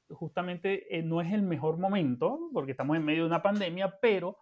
justamente 0.10 0.88
no 1.04 1.22
es 1.22 1.32
el 1.32 1.42
mejor 1.42 1.78
momento, 1.78 2.50
porque 2.54 2.72
estamos 2.72 2.98
en 2.98 3.06
medio 3.06 3.24
de 3.24 3.28
una 3.28 3.42
pandemia, 3.42 4.00
pero 4.02 4.38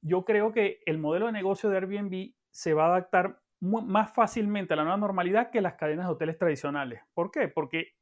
yo 0.00 0.24
creo 0.24 0.52
que 0.52 0.82
el 0.86 0.98
modelo 0.98 1.26
de 1.26 1.32
negocio 1.32 1.68
de 1.68 1.76
Airbnb 1.76 2.34
se 2.50 2.74
va 2.74 2.84
a 2.84 2.96
adaptar 2.96 3.40
más 3.60 4.12
fácilmente 4.12 4.72
a 4.72 4.76
la 4.76 4.84
nueva 4.84 4.96
normalidad 4.96 5.50
que 5.50 5.60
las 5.60 5.74
cadenas 5.74 6.06
de 6.06 6.12
hoteles 6.12 6.38
tradicionales. 6.38 7.02
¿Por 7.12 7.30
qué? 7.30 7.48
Porque 7.48 7.94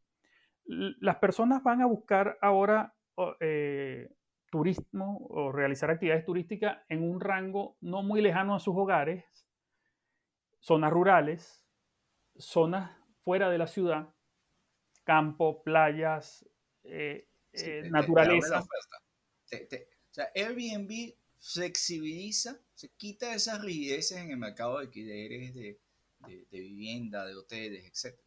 las 0.65 1.17
personas 1.17 1.63
van 1.63 1.81
a 1.81 1.87
buscar 1.87 2.39
ahora 2.41 2.95
eh, 3.41 4.09
turismo 4.51 5.27
o 5.31 5.53
realizar 5.53 5.91
actividades 5.91 6.25
turísticas 6.25 6.79
en 6.89 7.03
un 7.03 7.21
rango 7.21 7.77
no 7.81 8.03
muy 8.03 8.21
lejano 8.21 8.55
a 8.55 8.61
sus 8.61 8.75
hogares, 8.77 9.25
zonas 10.61 10.91
rurales, 10.91 11.65
zonas 12.37 12.97
fuera 13.25 13.51
de 13.51 13.59
la 13.59 13.67
ciudad, 13.67 14.15
campo, 15.05 15.63
playas, 15.63 16.49
eh, 16.85 17.29
eh, 17.53 17.89
naturaleza. 17.91 18.61
o 18.61 18.67
sea, 20.11 20.29
Airbnb 20.35 21.15
flexibiliza, 21.41 22.59
se 22.75 22.91
quita 22.91 23.35
esas 23.35 23.63
rigideces 23.63 24.19
en 24.19 24.31
el 24.31 24.37
mercado 24.37 24.79
de 24.79 24.85
alquileres 24.85 25.55
de, 25.55 25.81
de, 26.27 26.61
vivienda, 26.61 27.25
de 27.27 27.35
hoteles, 27.35 27.85
etc. 27.87 28.19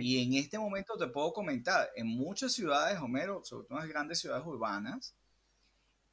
Y 0.00 0.22
en 0.22 0.34
este 0.34 0.58
momento 0.58 0.96
te 0.96 1.08
puedo 1.08 1.32
comentar, 1.32 1.90
en 1.96 2.06
muchas 2.06 2.52
ciudades, 2.52 3.00
Homero, 3.00 3.44
sobre 3.44 3.66
todo 3.66 3.78
en 3.78 3.84
las 3.84 3.92
grandes 3.92 4.20
ciudades 4.20 4.46
urbanas, 4.46 5.16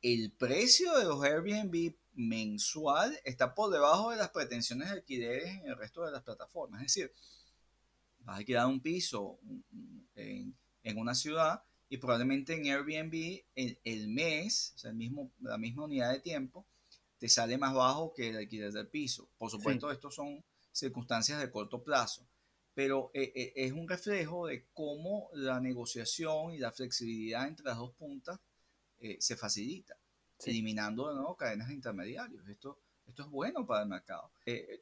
el 0.01 0.31
precio 0.31 0.97
de 0.97 1.05
los 1.05 1.23
Airbnb 1.23 1.95
mensual 2.13 3.17
está 3.23 3.53
por 3.53 3.71
debajo 3.71 4.11
de 4.11 4.17
las 4.17 4.29
pretensiones 4.29 4.89
de 4.89 4.95
alquileres 4.95 5.49
en 5.55 5.67
el 5.67 5.77
resto 5.77 6.03
de 6.03 6.11
las 6.11 6.23
plataformas. 6.23 6.81
Es 6.81 6.93
decir, 6.93 7.13
vas 8.19 8.35
a 8.35 8.37
alquilar 8.39 8.67
un 8.67 8.81
piso 8.81 9.39
en, 10.15 10.55
en 10.83 10.97
una 10.97 11.15
ciudad 11.15 11.63
y 11.89 11.97
probablemente 11.97 12.53
en 12.53 12.67
Airbnb 12.67 13.43
el, 13.55 13.79
el 13.83 14.07
mes, 14.09 14.73
o 14.75 14.79
sea, 14.79 14.91
el 14.91 14.97
mismo, 14.97 15.31
la 15.41 15.57
misma 15.57 15.85
unidad 15.85 16.11
de 16.11 16.19
tiempo, 16.19 16.65
te 17.17 17.27
sale 17.27 17.57
más 17.57 17.73
bajo 17.73 18.13
que 18.13 18.29
el 18.29 18.37
alquiler 18.37 18.71
del 18.71 18.87
piso. 18.87 19.29
Por 19.37 19.49
supuesto, 19.49 19.91
estos 19.91 20.15
son 20.15 20.43
circunstancias 20.71 21.39
de 21.39 21.51
corto 21.51 21.83
plazo, 21.83 22.27
pero 22.73 23.11
eh, 23.13 23.31
eh, 23.35 23.53
es 23.55 23.73
un 23.73 23.89
reflejo 23.89 24.47
de 24.47 24.67
cómo 24.73 25.29
la 25.33 25.59
negociación 25.59 26.53
y 26.53 26.59
la 26.59 26.71
flexibilidad 26.71 27.47
entre 27.47 27.65
las 27.65 27.77
dos 27.77 27.93
puntas 27.95 28.39
eh, 28.99 29.17
se 29.19 29.35
facilita, 29.35 29.95
eliminando 30.45 31.09
de 31.09 31.15
nuevo 31.15 31.35
cadenas 31.35 31.67
de 31.67 31.75
intermediarios. 31.75 32.47
Esto, 32.47 32.79
esto 33.07 33.23
es 33.23 33.29
bueno 33.29 33.65
para 33.65 33.83
el 33.83 33.89
mercado. 33.89 34.31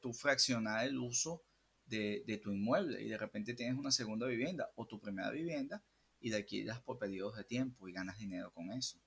tú 0.02 0.14
fraccionar 0.14 0.86
el 0.86 0.98
uso 0.98 1.44
de, 1.90 2.40
tu 2.44 2.52
inmueble 2.52 3.02
y 3.02 3.10
de 3.10 3.18
repente 3.18 3.54
tienes 3.54 3.78
una 3.78 3.92
segunda 3.92 4.28
vivienda 4.28 4.70
o 4.76 4.86
tu 4.86 5.00
primera 5.00 5.32
vivienda 5.32 5.82
y 6.20 6.30
la 6.30 6.38
alquilas 6.38 6.82
por 6.82 6.98
periodos 6.98 7.38
de 7.38 7.44
tiempo 7.44 7.88
y 7.88 7.94
ganas 7.94 8.18
dinero 8.18 8.52
con 8.52 8.72
eso. 8.72 9.00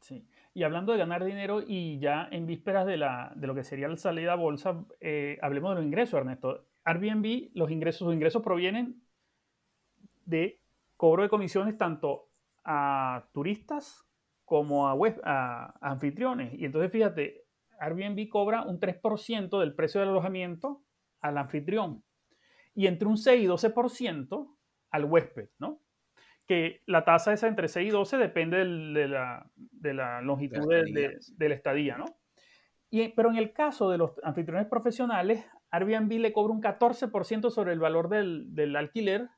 Sí, 0.00 0.24
y 0.54 0.62
hablando 0.62 0.92
de 0.92 0.98
ganar 0.98 1.24
dinero 1.24 1.60
y 1.66 1.98
ya 1.98 2.28
en 2.30 2.46
vísperas 2.46 2.86
de, 2.86 2.96
la, 2.96 3.32
de 3.34 3.46
lo 3.48 3.54
que 3.54 3.64
sería 3.64 3.88
la 3.88 3.96
salida 3.96 4.34
a 4.34 4.36
bolsa, 4.36 4.84
eh, 5.00 5.38
hablemos 5.42 5.70
de 5.70 5.76
los 5.76 5.84
ingresos, 5.84 6.20
Ernesto. 6.20 6.66
Airbnb, 6.84 7.50
los 7.54 7.70
ingresos, 7.70 7.98
sus 7.98 8.14
ingresos 8.14 8.42
provienen 8.42 9.02
de 10.24 10.60
cobro 10.96 11.24
de 11.24 11.28
comisiones 11.28 11.76
tanto 11.76 12.28
a 12.64 13.28
turistas 13.32 14.07
como 14.48 14.88
a, 14.88 14.94
web, 14.94 15.20
a, 15.24 15.74
anfitriones. 15.82 16.54
Y 16.54 16.64
entonces 16.64 16.90
fíjate, 16.90 17.44
Airbnb 17.78 18.28
cobra 18.28 18.62
un 18.62 18.80
3% 18.80 19.60
del 19.60 19.74
precio 19.74 20.00
del 20.00 20.08
alojamiento 20.08 20.82
al 21.20 21.36
anfitrión 21.36 22.02
y 22.74 22.86
entre 22.86 23.08
un 23.08 23.18
6 23.18 23.44
y 23.44 23.46
12% 23.46 24.56
al 24.90 25.04
huésped, 25.04 25.50
¿no? 25.58 25.82
Que 26.46 26.80
la 26.86 27.04
tasa 27.04 27.34
esa 27.34 27.46
entre 27.46 27.68
6 27.68 27.88
y 27.88 27.90
12 27.90 28.16
depende 28.16 28.56
de, 28.56 29.08
la, 29.08 30.22
longitud 30.22 30.66
de, 30.66 31.48
la 31.48 31.54
estadía, 31.54 31.98
¿no? 31.98 32.06
Y, 32.90 33.08
pero 33.08 33.28
en 33.28 33.36
el 33.36 33.52
caso 33.52 33.90
de 33.90 33.98
los 33.98 34.12
anfitriones 34.22 34.66
profesionales, 34.66 35.44
Airbnb 35.70 36.10
le 36.20 36.32
cobra 36.32 36.54
un 36.54 36.62
14% 36.62 37.50
sobre 37.50 37.74
el 37.74 37.80
valor 37.80 38.08
del, 38.08 38.76
alquiler 38.76 39.28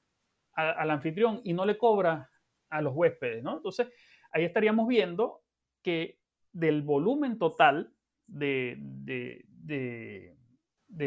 al 0.53 0.91
anfitrión 0.91 1.41
y 1.43 1.53
no 1.53 1.65
le 1.65 1.77
cobra 1.79 2.31
a 2.69 2.81
los 2.81 2.95
huéspedes, 2.95 3.43
¿no? 3.43 3.57
Entonces, 3.57 3.89
ahí 4.33 4.45
estaríamos 4.45 4.89
viendo 4.89 5.43
que 5.83 6.19
del 6.53 6.83
volumen 6.83 7.39
total 7.39 7.93
de, 8.27 8.77
de, 8.79 10.37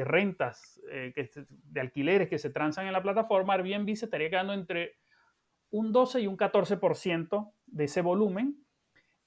rentas, 0.04 0.82
eh, 0.92 1.14
de 1.46 1.82
alquileres 1.82 2.30
que 2.30 2.40
se 2.40 2.50
transan 2.50 2.88
en 2.88 2.94
la 2.94 3.04
plataforma, 3.04 3.54
Airbnb 3.54 3.96
se 3.96 4.06
estaría 4.06 4.30
quedando 4.30 4.54
entre 4.54 4.96
un 5.72 5.92
12 5.92 6.22
y 6.22 6.28
un 6.28 6.38
14% 6.38 7.52
de 7.66 7.84
ese 7.84 8.02
volumen. 8.02 8.60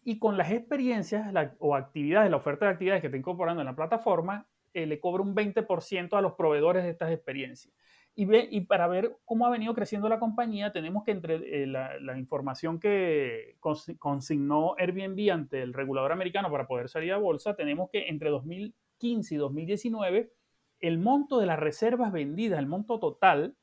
Y 0.03 0.19
con 0.19 0.37
las 0.37 0.53
experiencias 0.53 1.33
o 1.59 1.75
actividades, 1.75 2.31
la 2.31 2.37
oferta 2.37 2.67
de 2.67 2.73
actividades 2.73 3.01
que 3.01 3.09
está 3.09 3.17
incorporando 3.17 3.63
en 3.63 3.67
la 3.67 3.75
plataforma, 3.75 4.47
eh, 4.73 4.87
le 4.87 5.01
cobra 5.01 5.23
un 5.23 5.35
20% 5.35 6.17
a 6.17 6.21
los 6.21 6.35
proveedores 6.35 6.85
de 6.85 6.91
estas 6.91 7.11
experiencias. 7.11 7.75
Y, 8.19 8.63
para 8.63 8.89
ver 8.89 9.19
cómo 9.27 9.47
ha 9.47 9.51
venido 9.51 9.75
creciendo 9.75 10.09
la 10.09 10.19
compañía, 10.19 10.73
tenemos 10.73 11.05
que 11.05 11.11
entre 11.11 11.65
eh, 11.65 11.67
la, 11.67 12.17
información 12.17 12.81
que 12.81 13.59
consignó 13.99 14.75
Airbnb 14.79 15.31
ante 15.31 15.61
el 15.61 15.75
regulador 15.75 16.13
americano 16.13 16.51
para 16.51 16.67
poder 16.67 16.89
salir 16.89 17.13
a 17.13 17.19
bolsa, 17.19 17.55
tenemos 17.55 17.91
que 17.91 18.09
entre 18.09 18.31
2015 18.31 19.35
y 19.35 19.37
2019, 19.37 20.33
el 20.81 20.99
monto 20.99 21.39
de 21.39 21.45
las 21.45 21.59
reservas 21.59 22.11
vendidas, 22.11 22.59
el 22.59 22.67
monto 22.67 22.99
total, 22.99 23.55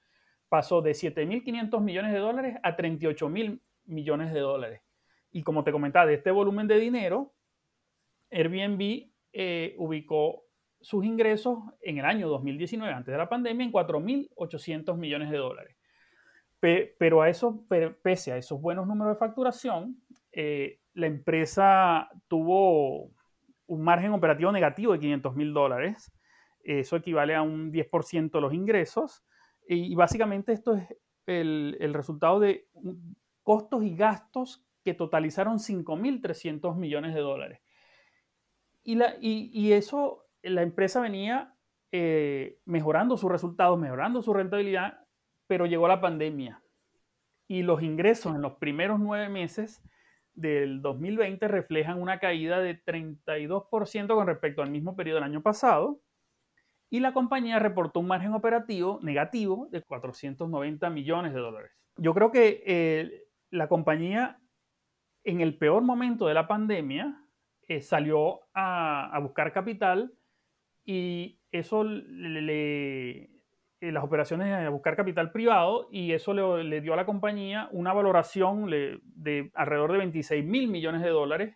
pasó 0.49 0.83
de 0.83 0.91
7.500 0.91 1.81
millones 1.81 2.13
de 2.13 2.19
dólares 2.19 2.57
a 2.61 2.77
38.000 2.77 3.59
millones 3.85 4.33
de 4.33 4.39
dólares. 4.39 4.81
Y 5.31 5.41
como 5.41 5.63
te 5.63 5.71
comentaba, 5.71 6.05
de 6.05 6.13
este 6.13 6.29
volumen 6.29 6.67
de 6.67 6.77
dinero, 6.77 7.33
Airbnb 8.29 9.09
eh, 9.31 9.73
ubicó 9.79 10.43
sus 10.83 11.05
ingresos 11.05 11.59
en 11.81 11.97
el 11.97 12.05
año 12.05 12.27
2019, 12.27 12.93
antes 12.93 13.13
de 13.13 13.17
la 13.17 13.29
pandemia, 13.29 13.65
en 13.65 13.71
4.800 13.71 14.97
millones 14.97 15.31
de 15.31 15.37
dólares. 15.37 15.77
pero 16.59 17.21
a 17.21 17.29
eso, 17.29 17.65
pese 18.01 18.33
a 18.33 18.37
esos 18.37 18.61
buenos 18.61 18.85
números 18.85 19.15
de 19.15 19.19
facturación, 19.19 19.97
eh, 20.33 20.79
la 20.93 21.07
empresa 21.07 22.09
tuvo 22.27 23.11
un 23.67 23.81
margen 23.81 24.11
operativo 24.11 24.51
negativo 24.51 24.93
de 24.93 24.99
500 24.99 25.35
mil 25.35 25.53
dólares. 25.53 26.11
Eso 26.63 26.97
equivale 26.97 27.33
a 27.33 27.41
un 27.41 27.71
10% 27.71 28.31
de 28.31 28.41
los 28.41 28.53
ingresos. 28.53 29.23
Y, 29.67 29.95
básicamente 29.95 30.51
esto 30.51 30.75
es 30.75 30.87
el, 31.25 31.93
resultado 31.93 32.41
de 32.41 32.67
costos 33.41 33.83
y 33.83 33.95
gastos 33.95 34.65
que 34.83 34.93
totalizaron 34.93 35.59
5.300 35.59 36.75
millones 36.75 37.13
de 37.13 37.21
dólares. 37.21 37.61
Y, 38.83 38.95
la, 38.95 39.15
y, 39.21 39.49
y 39.53 39.71
eso 39.71 40.22
la 40.43 40.61
empresa 40.61 41.01
venía 41.01 41.55
eh, 41.91 42.59
mejorando 42.65 43.17
sus 43.17 43.31
resultados, 43.31 43.79
mejorando 43.79 44.21
su 44.21 44.33
rentabilidad, 44.33 45.05
pero 45.47 45.65
llegó 45.65 45.87
la 45.87 46.01
pandemia. 46.01 46.61
Y 47.47 47.63
los 47.63 47.81
ingresos 47.81 48.35
en 48.35 48.41
los 48.41 48.53
primeros 48.53 48.99
nueve 48.99 49.29
meses 49.29 49.83
del 50.33 50.81
2020 50.81 51.47
reflejan 51.47 52.01
una 52.01 52.19
caída 52.19 52.59
de 52.59 52.83
32% 52.83 54.07
con 54.15 54.27
respecto 54.27 54.61
al 54.61 54.71
mismo 54.71 54.95
periodo 54.95 55.17
del 55.17 55.25
año 55.25 55.43
pasado. 55.43 56.01
Y 56.89 56.99
la 56.99 57.13
compañía 57.13 57.59
reportó 57.59 57.99
un 57.99 58.07
margen 58.07 58.33
operativo 58.33 58.99
negativo 59.01 59.67
de 59.71 59.81
490 59.81 60.89
millones 60.89 61.33
de 61.33 61.39
dólares. 61.39 61.71
Yo 61.97 62.13
creo 62.13 62.31
que 62.31 62.63
eh, 62.65 63.23
la 63.49 63.67
compañía 63.67 64.39
en 65.23 65.41
el 65.41 65.57
peor 65.57 65.83
momento 65.83 66.27
de 66.27 66.33
la 66.33 66.47
pandemia 66.47 67.23
eh, 67.67 67.81
salió 67.81 68.41
a, 68.53 69.15
a 69.15 69.19
buscar 69.19 69.53
capital 69.53 70.11
y 70.85 71.39
eso 71.51 71.83
le, 71.83 73.23
eh, 73.23 73.91
las 73.91 74.03
operaciones 74.03 74.53
a 74.53 74.69
buscar 74.69 74.95
capital 74.95 75.31
privado 75.31 75.87
y 75.91 76.11
eso 76.11 76.33
le, 76.33 76.81
dio 76.81 76.93
a 76.93 76.97
la 76.97 77.05
compañía 77.05 77.69
una 77.71 77.93
valoración 77.93 78.69
de 78.69 79.51
alrededor 79.53 79.91
de 79.93 79.97
26 79.99 80.45
mil 80.45 80.67
millones 80.67 81.01
de 81.01 81.09
dólares 81.09 81.55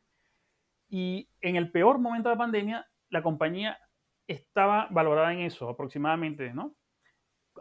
y 0.89 1.29
en 1.41 1.55
el 1.55 1.71
peor 1.71 1.99
momento 1.99 2.29
de 2.29 2.35
la 2.35 2.39
pandemia 2.39 2.87
la 3.09 3.21
compañía 3.21 3.77
estaba 4.27 4.87
valorada 4.91 5.33
en 5.33 5.39
eso 5.39 5.69
aproximadamente, 5.69 6.53
¿no? 6.53 6.75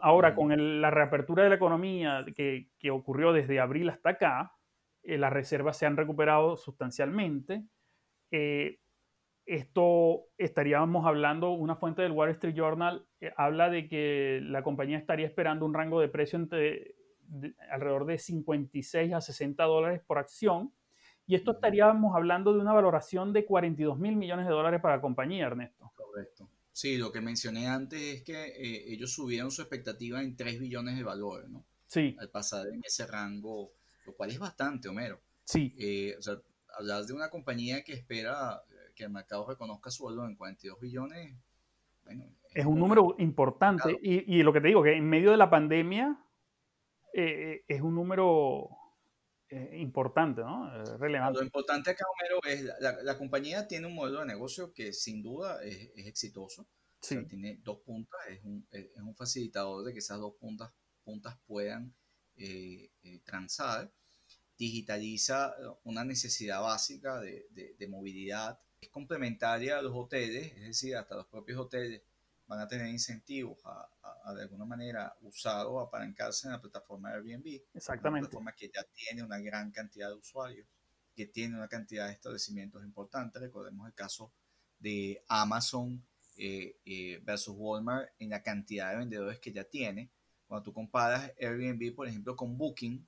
Ahora, 0.00 0.34
con 0.34 0.80
la 0.80 0.90
reapertura 0.90 1.42
de 1.42 1.48
la 1.48 1.54
economía 1.54 2.24
que, 2.34 2.68
que, 2.78 2.90
ocurrió 2.90 3.32
desde 3.32 3.60
abril 3.60 3.88
hasta 3.88 4.10
acá, 4.10 4.52
eh, 5.02 5.16
las 5.16 5.32
reservas 5.32 5.78
se 5.78 5.86
han 5.86 5.96
recuperado 5.96 6.56
sustancialmente. 6.56 7.64
Eh, 8.30 8.80
esto 9.46 10.24
estaríamos 10.38 11.06
hablando, 11.06 11.52
una 11.52 11.76
fuente 11.76 12.02
del 12.02 12.12
Wall 12.12 12.30
Street 12.30 12.54
Journal 12.54 13.06
eh, 13.20 13.32
habla 13.36 13.70
de 13.70 13.88
que 13.88 14.40
la 14.42 14.62
compañía 14.62 14.98
estaría 14.98 15.26
esperando 15.26 15.64
un 15.64 15.72
rango 15.72 16.00
de 16.00 16.08
precio 16.08 16.38
entre 16.38 16.96
alrededor 17.70 18.06
de 18.06 18.18
56 18.18 19.14
a 19.14 19.20
60 19.20 19.64
dólares 19.64 20.02
por 20.06 20.18
acción. 20.18 20.72
Y 21.28 21.34
esto 21.34 21.52
estaríamos 21.52 22.14
hablando 22.14 22.52
de 22.52 22.60
una 22.60 22.72
valoración 22.72 23.32
de 23.32 23.44
42 23.44 23.98
mil 23.98 24.16
millones 24.16 24.46
de 24.46 24.52
dólares 24.52 24.80
para 24.80 24.96
la 24.96 25.00
compañía, 25.00 25.46
Ernesto. 25.46 25.92
Correcto. 25.96 26.48
Sí, 26.72 26.98
lo 26.98 27.10
que 27.10 27.20
mencioné 27.20 27.68
antes 27.68 28.00
es 28.00 28.22
que 28.22 28.34
eh, 28.34 28.92
ellos 28.92 29.12
subieron 29.12 29.50
su 29.50 29.62
expectativa 29.62 30.20
en 30.20 30.36
3 30.36 30.60
billones 30.60 30.96
de 30.96 31.02
valor, 31.02 31.48
¿no? 31.48 31.64
Sí. 31.86 32.16
Al 32.18 32.30
pasar 32.30 32.66
en 32.66 32.80
ese 32.84 33.06
rango, 33.06 33.72
lo 34.04 34.14
cual 34.14 34.30
es 34.30 34.38
bastante, 34.38 34.88
Homero. 34.88 35.20
Sí. 35.44 35.74
Eh, 35.78 36.14
o 36.18 36.22
sea, 36.22 36.34
hablas 36.78 37.06
de 37.06 37.14
una 37.14 37.30
compañía 37.30 37.82
que 37.82 37.92
espera 37.92 38.62
que 38.96 39.04
el 39.04 39.10
mercado 39.10 39.46
reconozca 39.46 39.90
su 39.90 40.04
valor 40.04 40.28
en 40.28 40.34
42 40.34 40.80
billones, 40.80 41.36
bueno, 42.04 42.24
es, 42.54 42.64
un 42.64 42.78
número 42.78 43.14
importante. 43.18 43.98
Y, 44.02 44.42
lo 44.42 44.52
que 44.52 44.60
te 44.60 44.68
digo, 44.68 44.82
que 44.82 44.96
en 44.96 45.08
medio 45.08 45.30
de 45.30 45.36
la 45.36 45.50
pandemia 45.50 46.18
eh, 47.12 47.64
es 47.68 47.80
un 47.82 47.94
número 47.94 48.70
eh, 49.50 49.76
importante, 49.78 50.40
¿no? 50.40 50.70
relevante. 50.96 51.40
Lo 51.40 51.44
importante 51.44 51.90
acá, 51.90 52.04
Homero, 52.08 52.40
es 52.44 52.64
la, 52.80 53.02
la, 53.02 53.18
compañía 53.18 53.68
tiene 53.68 53.86
un 53.86 53.94
modelo 53.94 54.20
de 54.20 54.26
negocio 54.26 54.72
que 54.72 54.92
sin 54.92 55.22
duda 55.22 55.62
es, 55.62 55.90
exitoso. 55.96 56.66
Sí. 57.00 57.22
tiene 57.26 57.60
dos 57.62 57.78
puntas, 57.80 58.18
es 58.30 58.42
un, 58.42 58.66
es 58.70 58.96
un, 58.96 59.14
facilitador 59.14 59.84
de 59.84 59.92
que 59.92 59.98
esas 59.98 60.18
dos 60.18 60.34
puntas, 60.40 60.72
puntas 61.04 61.38
puedan 61.46 61.94
eh, 62.36 62.90
transar 63.24 63.92
digitaliza 64.58 65.54
una 65.84 66.04
necesidad 66.04 66.62
básica 66.62 67.20
de, 67.20 67.46
de, 67.50 67.88
movilidad 67.88 68.58
es 68.80 68.88
complementaria 68.88 69.78
a 69.78 69.82
los 69.82 69.92
hoteles, 69.94 70.52
es 70.52 70.66
decir, 70.66 70.96
hasta 70.96 71.16
los 71.16 71.26
propios 71.26 71.58
hoteles 71.58 72.02
van 72.46 72.60
a 72.60 72.68
tener 72.68 72.86
incentivos 72.88 73.58
a, 73.64 74.32
de 74.34 74.42
alguna 74.42 74.64
manera 74.64 75.16
usar 75.22 75.66
o 75.66 75.80
apalancarse 75.80 76.46
en 76.46 76.52
la 76.52 76.60
plataforma 76.60 77.10
Airbnb. 77.10 77.62
Exactamente. 77.74 78.08
Una 78.08 78.20
plataforma 78.28 78.52
que 78.52 78.70
ya 78.72 78.84
tiene 78.84 79.22
una 79.22 79.38
gran 79.38 79.70
cantidad 79.70 80.08
de 80.08 80.14
usuarios, 80.14 80.66
que 81.14 81.26
tiene 81.26 81.56
una 81.56 81.68
cantidad 81.68 82.06
de 82.06 82.12
establecimientos 82.12 82.84
importantes. 82.84 83.40
Recordemos 83.40 83.86
el 83.86 83.94
caso 83.94 84.32
de 84.78 85.24
Amazon 85.28 86.04
eh, 86.36 86.76
eh, 86.84 87.20
versus 87.24 87.54
Walmart 87.56 88.10
en 88.18 88.30
la 88.30 88.42
cantidad 88.42 88.90
de 88.90 88.98
vendedores 88.98 89.38
que 89.38 89.52
ya 89.52 89.64
tiene. 89.64 90.10
Cuando 90.46 90.64
tú 90.64 90.72
comparas 90.72 91.32
Airbnb, 91.40 91.94
por 91.94 92.08
ejemplo, 92.08 92.36
con 92.36 92.56
Booking, 92.56 93.06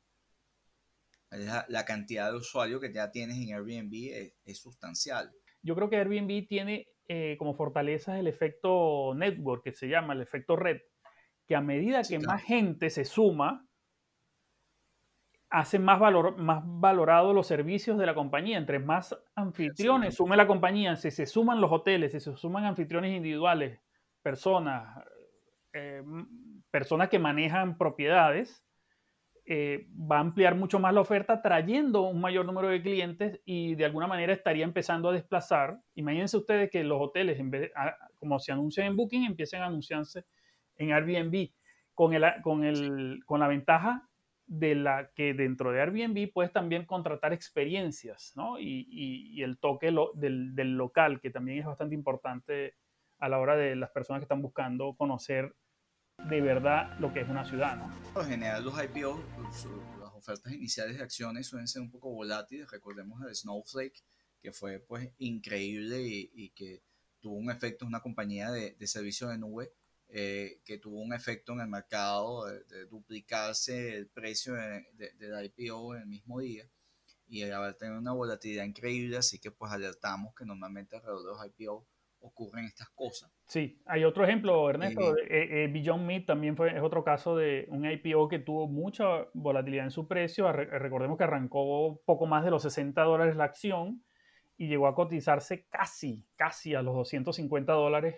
la, 1.30 1.84
cantidad 1.84 2.30
de 2.30 2.38
usuarios 2.38 2.80
que 2.80 2.92
ya 2.92 3.10
tienes 3.10 3.36
en 3.36 3.54
Airbnb 3.54 4.32
es 4.44 4.58
sustancial. 4.58 5.32
Yo 5.62 5.74
creo 5.74 5.90
que 5.90 5.96
Airbnb 5.96 6.46
tiene 6.46 6.88
eh, 7.08 7.36
como 7.38 7.54
fortaleza 7.54 8.18
el 8.18 8.26
efecto 8.26 9.14
network, 9.14 9.64
que 9.64 9.72
se 9.72 9.88
llama 9.88 10.12
el 10.12 10.20
efecto 10.20 10.56
red, 10.56 10.80
que 11.46 11.56
a 11.56 11.60
medida 11.60 12.02
que 12.02 12.18
más 12.18 12.42
gente 12.42 12.90
se 12.90 13.04
suma, 13.04 13.66
hace 15.50 15.78
más, 15.78 15.98
valor, 15.98 16.36
más 16.36 16.62
valorados 16.64 17.34
los 17.34 17.46
servicios 17.46 17.98
de 17.98 18.06
la 18.06 18.14
compañía. 18.14 18.58
Entre 18.58 18.78
más 18.78 19.16
anfitriones 19.34 20.16
sume 20.16 20.36
la 20.36 20.46
compañía, 20.46 20.96
si 20.96 21.10
se 21.10 21.26
suman 21.26 21.60
los 21.60 21.72
hoteles, 21.72 22.12
si 22.12 22.20
se 22.20 22.36
suman 22.36 22.64
anfitriones 22.64 23.16
individuales, 23.16 23.80
personas, 24.22 25.02
eh, 25.72 26.02
personas 26.70 27.08
que 27.08 27.18
manejan 27.18 27.78
propiedades, 27.78 28.62
eh, 29.50 29.88
va 29.90 30.18
a 30.18 30.20
ampliar 30.20 30.56
mucho 30.56 30.78
más 30.78 30.92
la 30.92 31.00
oferta 31.00 31.40
trayendo 31.40 32.02
un 32.02 32.20
mayor 32.20 32.44
número 32.44 32.68
de 32.68 32.82
clientes 32.82 33.40
y 33.46 33.76
de 33.76 33.86
alguna 33.86 34.06
manera 34.06 34.34
estaría 34.34 34.62
empezando 34.62 35.08
a 35.08 35.14
desplazar. 35.14 35.80
Imagínense 35.94 36.36
ustedes 36.36 36.70
que 36.70 36.84
los 36.84 37.00
hoteles, 37.00 37.40
en 37.40 37.50
vez 37.50 37.72
como 38.18 38.38
se 38.40 38.52
anuncian 38.52 38.88
en 38.88 38.96
Booking, 38.96 39.24
empiecen 39.24 39.62
a 39.62 39.66
anunciarse 39.68 40.26
en 40.76 40.92
Airbnb 40.92 41.48
con, 41.94 42.12
el, 42.12 42.24
con, 42.42 42.62
el, 42.62 43.20
con 43.24 43.40
la 43.40 43.48
ventaja 43.48 44.06
de 44.46 44.74
la 44.74 45.12
que 45.14 45.32
dentro 45.32 45.72
de 45.72 45.80
Airbnb 45.80 46.30
puedes 46.30 46.52
también 46.52 46.84
contratar 46.84 47.32
experiencias 47.32 48.34
¿no? 48.36 48.60
y, 48.60 48.86
y, 48.90 49.42
el 49.42 49.58
toque 49.58 49.90
del, 50.14 50.54
del, 50.54 50.76
local, 50.76 51.22
que 51.22 51.30
también 51.30 51.60
es 51.60 51.64
bastante 51.64 51.94
importante 51.94 52.74
a 53.18 53.30
la 53.30 53.38
hora 53.38 53.56
de 53.56 53.76
las 53.76 53.88
personas 53.92 54.20
que 54.20 54.24
están 54.24 54.42
buscando 54.42 54.94
conocer 54.94 55.54
de 56.24 56.40
verdad 56.40 56.98
lo 56.98 57.12
que 57.12 57.20
es 57.20 57.28
una 57.28 57.44
ciudad. 57.44 57.76
¿no? 57.76 58.22
En 58.22 58.28
general 58.28 58.64
los 58.64 58.74
IPO, 58.82 59.22
las 60.00 60.12
ofertas 60.14 60.52
iniciales 60.52 60.96
de 60.98 61.02
acciones 61.02 61.46
suelen 61.46 61.68
ser 61.68 61.82
un 61.82 61.90
poco 61.90 62.10
volátiles. 62.10 62.70
Recordemos 62.70 63.22
el 63.22 63.34
Snowflake, 63.34 64.02
que 64.40 64.52
fue 64.52 64.80
pues 64.80 65.10
increíble 65.18 66.02
y, 66.02 66.30
y 66.34 66.50
que 66.50 66.82
tuvo 67.20 67.36
un 67.36 67.50
efecto, 67.50 67.84
es 67.84 67.88
una 67.88 68.00
compañía 68.00 68.50
de, 68.50 68.76
de 68.78 68.86
servicio 68.86 69.28
de 69.28 69.38
nube 69.38 69.72
eh, 70.10 70.62
que 70.64 70.78
tuvo 70.78 71.02
un 71.02 71.12
efecto 71.12 71.52
en 71.52 71.60
el 71.60 71.68
mercado 71.68 72.46
de, 72.46 72.86
duplicarse 72.86 73.94
el 73.94 74.06
precio 74.06 74.54
del 74.54 74.86
de, 74.96 75.52
IPO 75.54 75.96
en 75.96 76.02
el 76.02 76.06
mismo 76.06 76.40
día 76.40 76.66
y 77.28 77.42
haber 77.42 77.74
tenido 77.74 77.98
una 77.98 78.12
volatilidad 78.12 78.64
increíble, 78.64 79.18
así 79.18 79.38
que 79.38 79.50
pues 79.50 79.70
alertamos 79.70 80.34
que 80.34 80.46
normalmente 80.46 80.96
alrededor 80.96 81.20
de 81.20 81.28
los 81.28 81.46
IPO 81.46 81.86
ocurren 82.20 82.64
estas 82.64 82.88
cosas. 82.90 83.30
Sí, 83.46 83.80
hay 83.86 84.04
otro 84.04 84.24
ejemplo, 84.24 84.68
Ernesto, 84.68 85.16
eh, 85.18 85.64
eh, 85.64 85.70
Beyond 85.72 86.04
Meat 86.04 86.26
también 86.26 86.56
fue, 86.56 86.76
es 86.76 86.82
otro 86.82 87.04
caso 87.04 87.36
de 87.36 87.66
un 87.70 87.88
IPO 87.88 88.28
que 88.28 88.38
tuvo 88.38 88.66
mucha 88.66 89.26
volatilidad 89.34 89.84
en 89.84 89.90
su 89.90 90.06
precio, 90.06 90.50
recordemos 90.52 91.16
que 91.16 91.24
arrancó 91.24 92.00
poco 92.04 92.26
más 92.26 92.44
de 92.44 92.50
los 92.50 92.62
60 92.62 93.02
dólares 93.02 93.36
la 93.36 93.44
acción 93.44 94.04
y 94.56 94.68
llegó 94.68 94.88
a 94.88 94.94
cotizarse 94.94 95.66
casi, 95.70 96.26
casi 96.36 96.74
a 96.74 96.82
los 96.82 96.94
250 96.94 97.72
dólares 97.72 98.16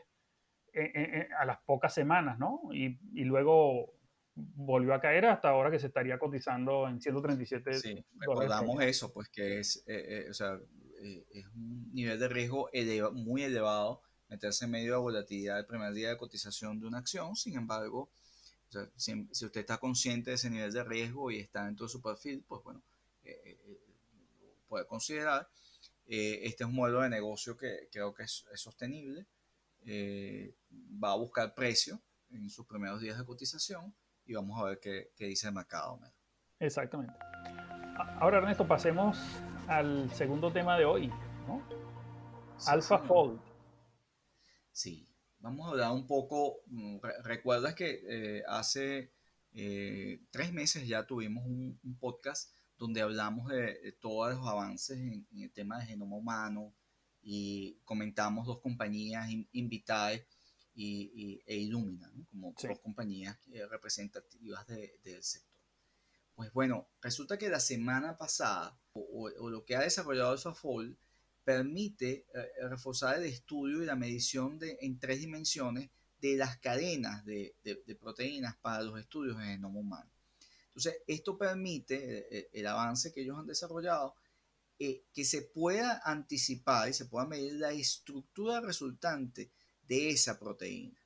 a 1.38 1.45
las 1.45 1.59
pocas 1.62 1.92
semanas, 1.92 2.38
¿no? 2.38 2.61
Y, 2.73 2.99
y, 3.12 3.25
luego 3.25 3.92
volvió 4.35 4.95
a 4.95 5.00
caer 5.00 5.26
hasta 5.26 5.50
ahora 5.50 5.71
que 5.71 5.78
se 5.78 5.88
estaría 5.88 6.19
cotizando 6.19 6.88
en 6.88 7.00
137 7.00 7.75
sí, 7.75 8.04
recordamos 8.19 8.83
eso, 8.83 9.12
pues 9.12 9.28
que 9.28 9.61
es, 9.61 9.85
eh, 9.87 10.25
eh, 10.26 10.30
o 10.30 10.35
sea, 10.35 10.59
eh, 11.00 11.26
es 11.30 11.47
un 11.54 11.90
nivel 11.92 12.19
de 12.19 12.28
riesgo 12.28 12.71
muy 13.12 13.42
elevado 13.42 14.02
meterse 14.28 14.66
en 14.66 14.71
medio 14.71 14.87
de 14.87 14.90
la 14.92 14.99
volatilidad 14.99 15.57
del 15.57 15.66
primer 15.66 15.92
día 15.92 16.11
de 16.11 16.16
cotización 16.16 16.78
de 16.78 16.87
una 16.87 16.99
acción, 16.99 17.35
sin 17.35 17.57
embargo, 17.57 18.11
o 18.69 18.73
sea, 18.73 18.88
si, 18.95 19.26
si, 19.33 19.45
usted 19.45 19.62
está 19.62 19.78
consciente 19.78 20.30
de 20.30 20.37
ese 20.37 20.50
nivel 20.50 20.73
de 20.73 20.85
riesgo 20.85 21.33
y 21.33 21.40
está 21.40 21.64
dentro 21.64 21.87
de 21.87 21.92
su 21.92 22.00
perfil, 22.00 22.45
pues 22.47 22.62
bueno, 22.62 22.83
puede 24.69 24.87
considerar. 24.87 25.49
este 26.07 26.62
es 26.62 26.69
un 26.69 26.76
modelo 26.76 27.00
de 27.00 27.09
negocio 27.09 27.57
que 27.57 27.88
creo 27.90 28.14
que 28.14 28.23
es, 28.23 28.45
es 28.52 28.61
sostenible 28.61 29.26
eh, 29.87 30.54
va 31.02 31.12
a 31.12 31.16
buscar 31.16 31.54
precio 31.54 32.00
en 32.30 32.49
sus 32.50 32.66
primeros 32.66 33.00
días 33.00 33.19
de 33.19 33.25
cotización 33.25 33.95
y 34.26 34.35
vamos 34.35 34.61
a 34.61 34.64
ver 34.64 34.80
qué, 34.80 35.11
qué 35.16 35.26
dice 35.26 35.49
el 35.49 35.54
mercado. 35.54 35.99
Exactamente. 36.59 37.14
Ahora, 38.21 38.38
Ernesto, 38.38 38.66
pasemos 38.66 39.19
al 39.71 40.12
segundo 40.12 40.53
tema 40.53 40.77
de 40.77 40.85
hoy, 40.85 41.09
¿no? 41.47 41.62
AlphaFold. 42.67 43.41
Sí, 44.73 45.09
vamos 45.39 45.67
a 45.67 45.71
hablar 45.71 45.93
un 45.93 46.09
poco. 46.09 46.62
Mm, 46.67 46.99
recuerdas 47.23 47.75
que 47.77 48.00
eh, 48.09 48.43
hace 48.49 49.12
eh, 49.53 50.23
tres 50.33 50.53
meses 50.53 50.89
ya 50.89 51.07
tuvimos 51.07 51.45
un, 51.47 51.79
podcast 52.00 52.53
donde 52.79 53.00
hablamos 53.00 53.49
de, 53.49 53.93
todos 54.00 54.35
los 54.35 54.45
avances 54.45 54.99
en, 54.99 55.26
en, 55.30 55.43
el 55.43 55.52
tema 55.52 55.78
de 55.78 55.87
genoma 55.87 56.17
humano, 56.17 56.75
y 57.23 57.78
comentamos 57.85 58.47
dos 58.47 58.59
compañías 58.61 59.28
invitadas 59.52 60.21
y, 60.75 61.43
e 61.47 61.56
Illumina, 61.56 62.11
como 62.30 62.54
dos 62.61 62.80
compañías 62.80 63.39
representativas 63.71 64.67
del 64.67 65.23
sector. 65.23 65.50
Pues 66.41 66.55
bueno, 66.55 66.89
resulta 67.03 67.37
que 67.37 67.50
la 67.50 67.61
semana 67.61 68.17
pasada, 68.17 68.75
o, 68.95 69.50
lo 69.50 69.63
que 69.67 69.76
ha 69.76 69.81
desarrollado 69.81 70.31
AlphaFold, 70.31 70.97
permite 71.45 72.25
eh, 72.33 72.67
reforzar 72.67 73.19
el 73.19 73.26
estudio 73.26 73.83
y 73.83 73.85
la 73.85 73.95
medición 73.95 74.59
de, 74.59 74.79
en 74.81 74.99
tres 74.99 75.21
dimensiones 75.21 75.91
de 76.19 76.39
las 76.39 76.57
cadenas 76.57 77.26
de, 77.26 77.55
proteínas 78.00 78.57
para 78.57 78.83
los 78.83 78.99
estudios 78.99 79.37
en 79.37 79.49
genoma 79.49 79.81
humano. 79.81 80.11
Entonces, 80.69 81.03
esto 81.07 81.37
permite 81.37 81.97
eh, 81.97 82.26
eh, 82.31 82.50
el 82.55 82.67
avance 82.67 83.13
que 83.13 83.21
ellos 83.21 83.39
han 83.39 83.47
desarrollado 83.47 84.15
que 84.79 85.25
se 85.26 85.43
pueda 85.43 86.00
anticipar 86.07 86.89
y 86.89 86.95
se 86.95 87.05
pueda 87.05 87.26
medir 87.26 87.53
la 87.53 87.71
estructura 87.73 88.63
resultante 88.63 89.50
de 89.87 90.09
esa 90.09 90.39
proteína. 90.39 90.99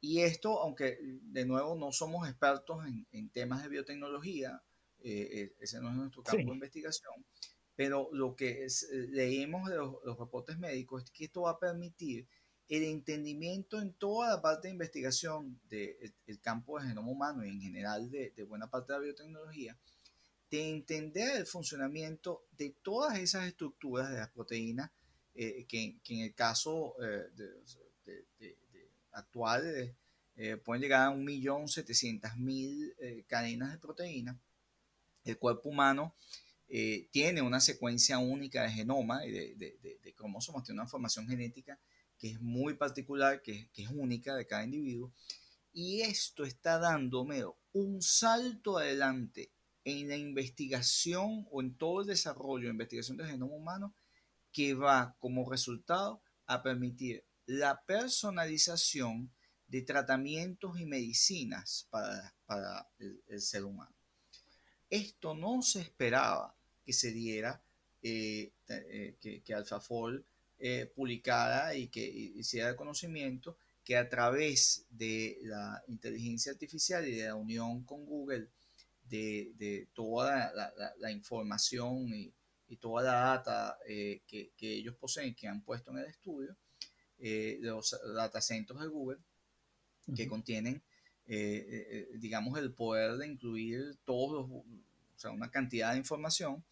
Y 0.00 0.20
esto, 0.20 0.60
aunque 0.60 0.98
de 1.02 1.44
nuevo 1.44 1.74
no 1.74 1.92
somos 1.92 2.28
expertos 2.28 2.84
en, 3.12 3.30
temas 3.30 3.62
de 3.62 3.68
biotecnología, 3.68 4.62
eh, 5.02 5.28
eh, 5.32 5.54
ese 5.60 5.80
no 5.80 5.90
es 5.90 5.96
nuestro 5.96 6.22
campo 6.22 6.48
de 6.48 6.54
investigación, 6.54 7.24
pero 7.76 8.08
lo 8.12 8.34
que 8.34 8.66
leemos 9.10 9.68
de 9.68 9.76
los, 9.76 9.96
reportes 10.18 10.58
médicos 10.58 11.04
es 11.04 11.10
que 11.10 11.24
esto 11.24 11.42
va 11.42 11.52
a 11.52 11.58
permitir 11.58 12.26
el 12.68 12.84
entendimiento 12.84 13.80
en 13.80 13.92
toda 13.94 14.30
la 14.30 14.42
parte 14.42 14.68
de 14.68 14.72
investigación 14.72 15.60
del 15.68 16.40
campo 16.40 16.78
del 16.78 16.88
genoma 16.88 17.10
humano 17.10 17.44
y 17.44 17.48
en 17.48 17.60
general 17.60 18.10
de, 18.10 18.30
de 18.30 18.42
buena 18.44 18.70
parte 18.70 18.92
de 18.92 18.98
la 18.98 19.04
biotecnología, 19.04 19.76
de 20.50 20.70
entender 20.70 21.36
el 21.36 21.46
funcionamiento 21.46 22.44
de 22.52 22.76
todas 22.82 23.18
esas 23.18 23.46
estructuras 23.46 24.10
de 24.10 24.16
las 24.18 24.30
proteínas, 24.30 24.90
eh, 25.34 25.64
que, 25.66 26.00
en 26.08 26.20
el 26.20 26.34
caso 26.34 26.96
eh, 27.00 27.28
de, 27.36 28.56
actual 29.12 29.94
eh, 30.36 30.56
pueden 30.56 30.82
llegar 30.82 31.08
a 31.08 31.14
1.700.000 31.14 33.26
cadenas 33.26 33.72
de 33.72 33.78
proteínas. 33.78 34.36
El 35.24 35.38
cuerpo 35.38 35.68
humano 35.68 36.14
tiene 37.10 37.42
una 37.42 37.60
secuencia 37.60 38.18
única 38.18 38.62
de 38.62 38.70
genoma 38.70 39.26
y 39.26 39.32
de, 39.32 40.14
cromosomas, 40.16 40.64
tiene 40.64 40.80
una 40.80 40.88
formación 40.88 41.26
genética 41.26 41.78
que 42.16 42.30
es 42.30 42.40
muy 42.40 42.74
particular, 42.74 43.42
que, 43.42 43.68
que, 43.72 43.82
es 43.82 43.90
única 43.90 44.36
de 44.36 44.46
cada 44.46 44.64
individuo. 44.64 45.12
Y 45.72 46.02
esto 46.02 46.44
está 46.44 46.78
dándome 46.78 47.42
un 47.72 48.02
salto 48.02 48.78
adelante 48.78 49.50
en 49.84 50.08
la 50.08 50.16
investigación 50.16 51.46
o 51.50 51.60
en 51.60 51.76
todo 51.76 52.02
el 52.02 52.06
desarrollo 52.06 52.64
de 52.64 52.72
investigación 52.72 53.16
del 53.16 53.28
genoma 53.28 53.54
humano 53.54 53.94
que 54.52 54.74
va 54.74 55.16
como 55.18 55.48
resultado 55.48 56.22
a 56.46 56.62
permitir 56.62 57.24
la 57.50 57.82
personalización 57.82 59.28
de 59.66 59.82
tratamientos 59.82 60.78
y 60.78 60.86
medicinas 60.86 61.88
para, 61.90 62.32
para 62.46 62.88
el, 62.98 63.40
ser 63.40 63.64
humano. 63.64 63.92
Esto 64.88 65.34
no 65.34 65.60
se 65.62 65.80
esperaba 65.80 66.54
que 66.84 66.92
se 66.92 67.10
diera, 67.10 67.60
eh, 68.02 68.52
eh, 68.68 69.16
que, 69.20 69.42
que 69.42 69.54
AlphaFold 69.54 70.24
eh, 70.60 70.92
publicara 70.94 71.74
y 71.74 71.88
que 71.88 72.04
hiciera 72.06 72.76
conocimiento 72.76 73.56
que 73.82 73.96
a 73.96 74.08
través 74.08 74.86
de 74.90 75.38
la 75.42 75.82
inteligencia 75.88 76.52
artificial 76.52 77.08
y 77.08 77.16
de 77.16 77.24
la 77.24 77.34
unión 77.34 77.82
con 77.82 78.06
Google 78.06 78.46
de, 79.08 79.88
toda 79.92 80.52
la, 80.98 81.10
información 81.10 82.14
y, 82.14 82.32
toda 82.76 83.02
la 83.02 83.12
data 83.12 83.78
eh, 83.88 84.22
que, 84.28 84.52
ellos 84.60 84.94
poseen, 84.94 85.34
que 85.34 85.48
han 85.48 85.62
puesto 85.62 85.90
en 85.90 85.98
el 85.98 86.06
estudio, 86.06 86.56
eh, 87.20 87.58
los 87.60 87.98
datacentros 88.14 88.80
de 88.80 88.88
Google, 88.88 89.18
que 90.14 90.26
contienen, 90.26 90.82
eh, 91.26 92.08
digamos, 92.14 92.58
el 92.58 92.72
poder 92.72 93.16
de 93.16 93.28
incluir 93.28 93.96
todos 94.04 94.50
o 94.50 94.64
sea, 95.16 95.30
una 95.30 95.50
cantidad 95.50 95.92
de 95.92 95.98
información, 95.98 96.64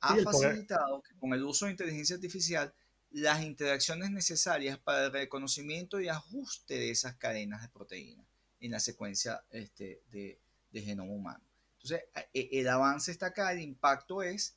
ha 0.00 0.16
facilitado 0.16 1.00
que 1.02 1.14
con 1.14 1.32
el 1.32 1.44
uso 1.44 1.66
de 1.66 1.72
inteligencia 1.72 2.16
artificial 2.16 2.74
las 3.12 3.42
interacciones 3.42 4.10
necesarias 4.10 4.78
para 4.78 5.06
el 5.06 5.12
reconocimiento 5.12 6.00
y 6.00 6.08
ajuste 6.08 6.74
de 6.74 6.90
esas 6.90 7.14
cadenas 7.16 7.62
de 7.62 7.68
proteínas 7.68 8.26
en 8.60 8.70
la 8.72 8.80
secuencia 8.80 9.44
este, 9.50 10.02
de, 10.10 10.40
de 10.72 10.82
genoma 10.82 11.12
humano. 11.12 11.44
Entonces, 11.76 12.08
e, 12.32 12.48
el 12.52 12.68
avance 12.68 13.10
está 13.10 13.26
acá, 13.26 13.52
el 13.52 13.60
impacto 13.60 14.22
es 14.22 14.56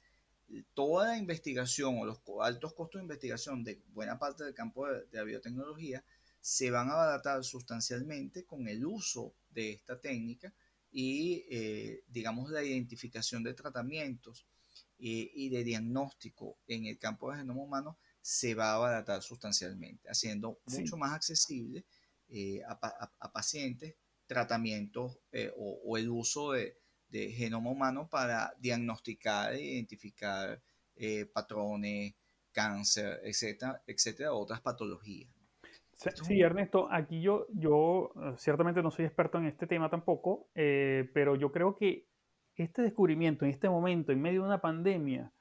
toda 0.74 1.08
la 1.08 1.18
investigación 1.18 1.98
o 2.00 2.06
los 2.06 2.22
altos 2.42 2.74
costos 2.74 3.00
de 3.00 3.04
investigación 3.04 3.64
de 3.64 3.82
buena 3.88 4.20
parte 4.20 4.44
del 4.44 4.54
campo 4.54 4.88
de, 4.88 5.06
la 5.12 5.24
biotecnología 5.24 6.04
se 6.40 6.70
van 6.70 6.90
a 6.90 6.94
abaratar 6.94 7.44
sustancialmente 7.44 8.46
con 8.46 8.68
el 8.68 8.86
uso 8.86 9.34
de 9.50 9.72
esta 9.72 10.00
técnica 10.00 10.54
y, 10.92 11.46
eh, 11.50 12.04
digamos, 12.08 12.52
la 12.52 12.64
identificación 12.64 13.44
de 13.44 13.54
tratamientos 13.54 14.46
eh, 14.98 15.32
y 15.34 15.50
de 15.50 15.64
diagnóstico 15.64 16.58
en 16.68 16.86
el 16.86 16.98
campo 16.98 17.30
del 17.30 17.40
genoma 17.40 17.64
humano 17.64 17.98
se 18.22 18.56
va 18.56 18.72
a 18.72 18.76
abaratar 18.76 19.22
sustancialmente, 19.22 20.10
haciendo 20.10 20.60
mucho 20.68 20.98
más 20.98 21.14
accesible 21.14 21.86
eh, 22.30 22.62
a, 22.68 23.32
pacientes 23.32 23.96
tratamientos 24.26 25.20
eh, 25.32 25.52
o, 25.58 25.98
el 25.98 26.10
uso 26.10 26.54
de, 26.54 26.78
genoma 27.12 27.70
humano 27.70 28.10
para 28.10 28.54
diagnosticar 28.60 29.54
e 29.54 29.62
identificar 29.62 30.62
eh, 30.96 31.26
patrones, 31.26 32.14
cáncer, 32.52 33.20
etcétera, 33.24 33.82
etcétera, 33.88 34.34
otras 34.34 34.62
patologías. 34.62 35.30
Sí, 35.98 36.42
Ernesto, 36.42 36.90
aquí 36.92 37.22
yo, 37.22 37.48
yo 37.54 38.12
ciertamente 38.38 38.84
no 38.84 38.92
soy 38.92 39.06
experto 39.06 39.38
en 39.38 39.46
este 39.46 39.66
tema 39.66 39.90
tampoco, 39.90 40.50
pero 40.54 41.38
yo 41.38 41.54
creo 41.54 41.78
que 41.78 42.06
este 42.56 42.82
descubrimiento 42.82 43.46
en 43.46 43.52
este 43.52 43.70
momento, 43.70 44.12
en 44.12 44.22
medio 44.22 44.42
de 44.42 44.48
una 44.48 44.62
pandemia, 44.62 45.32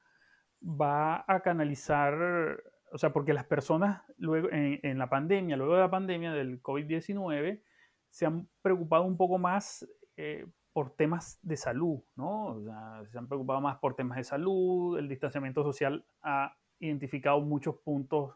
va 0.63 1.25
a 1.29 1.41
canalizar, 1.41 2.63
o 2.93 2.99
sea, 2.99 3.13
porque 3.13 3.35
las 3.35 3.45
personas 3.45 4.03
luego 4.17 4.49
en, 4.51 4.99
la 4.99 5.09
pandemia, 5.09 5.57
luego 5.57 5.75
de 5.75 5.81
la 5.81 5.91
pandemia 5.91 6.33
del 6.33 6.63
COVID-19, 6.63 7.63
se 8.11 8.27
han 8.27 8.49
preocupado 8.63 9.05
un 9.05 9.17
poco 9.17 9.39
más 9.39 9.87
eh, 10.17 10.47
por 10.75 10.91
temas 10.91 11.39
de 11.43 11.57
salud, 11.57 12.01
¿no? 12.17 12.47
O 12.47 12.65
sea, 12.65 13.05
se 13.07 13.17
han 13.17 13.29
preocupado 13.29 13.61
más 13.61 13.79
por 13.79 13.95
temas 13.95 14.19
de 14.19 14.25
salud, 14.25 14.99
el 14.99 15.09
distanciamiento 15.09 15.63
social 15.63 16.05
ha 16.21 16.59
identificado 16.81 17.41
muchos 17.41 17.77
puntos 17.77 18.35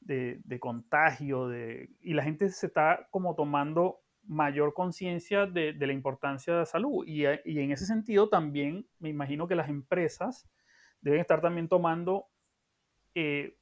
de, 0.00 0.58
contagio, 0.60 1.48
de, 1.48 1.88
y 2.02 2.12
la 2.12 2.22
gente 2.22 2.50
se 2.50 2.66
está 2.66 3.08
como 3.10 3.34
tomando 3.34 4.02
mayor 4.26 4.74
conciencia 4.74 5.46
de, 5.46 5.72
la 5.72 5.94
importancia 5.94 6.52
de 6.52 6.58
la 6.60 6.66
salud. 6.66 7.02
Y, 7.06 7.24
y, 7.46 7.60
en 7.60 7.72
ese 7.72 7.86
sentido 7.86 8.28
también 8.28 8.86
me 8.98 9.08
imagino 9.08 9.48
que 9.48 9.54
las 9.54 9.70
empresas 9.70 10.46
deben 11.00 11.20
estar 11.20 11.40
también 11.40 11.68
tomando, 11.68 12.26
eh, 13.14 13.56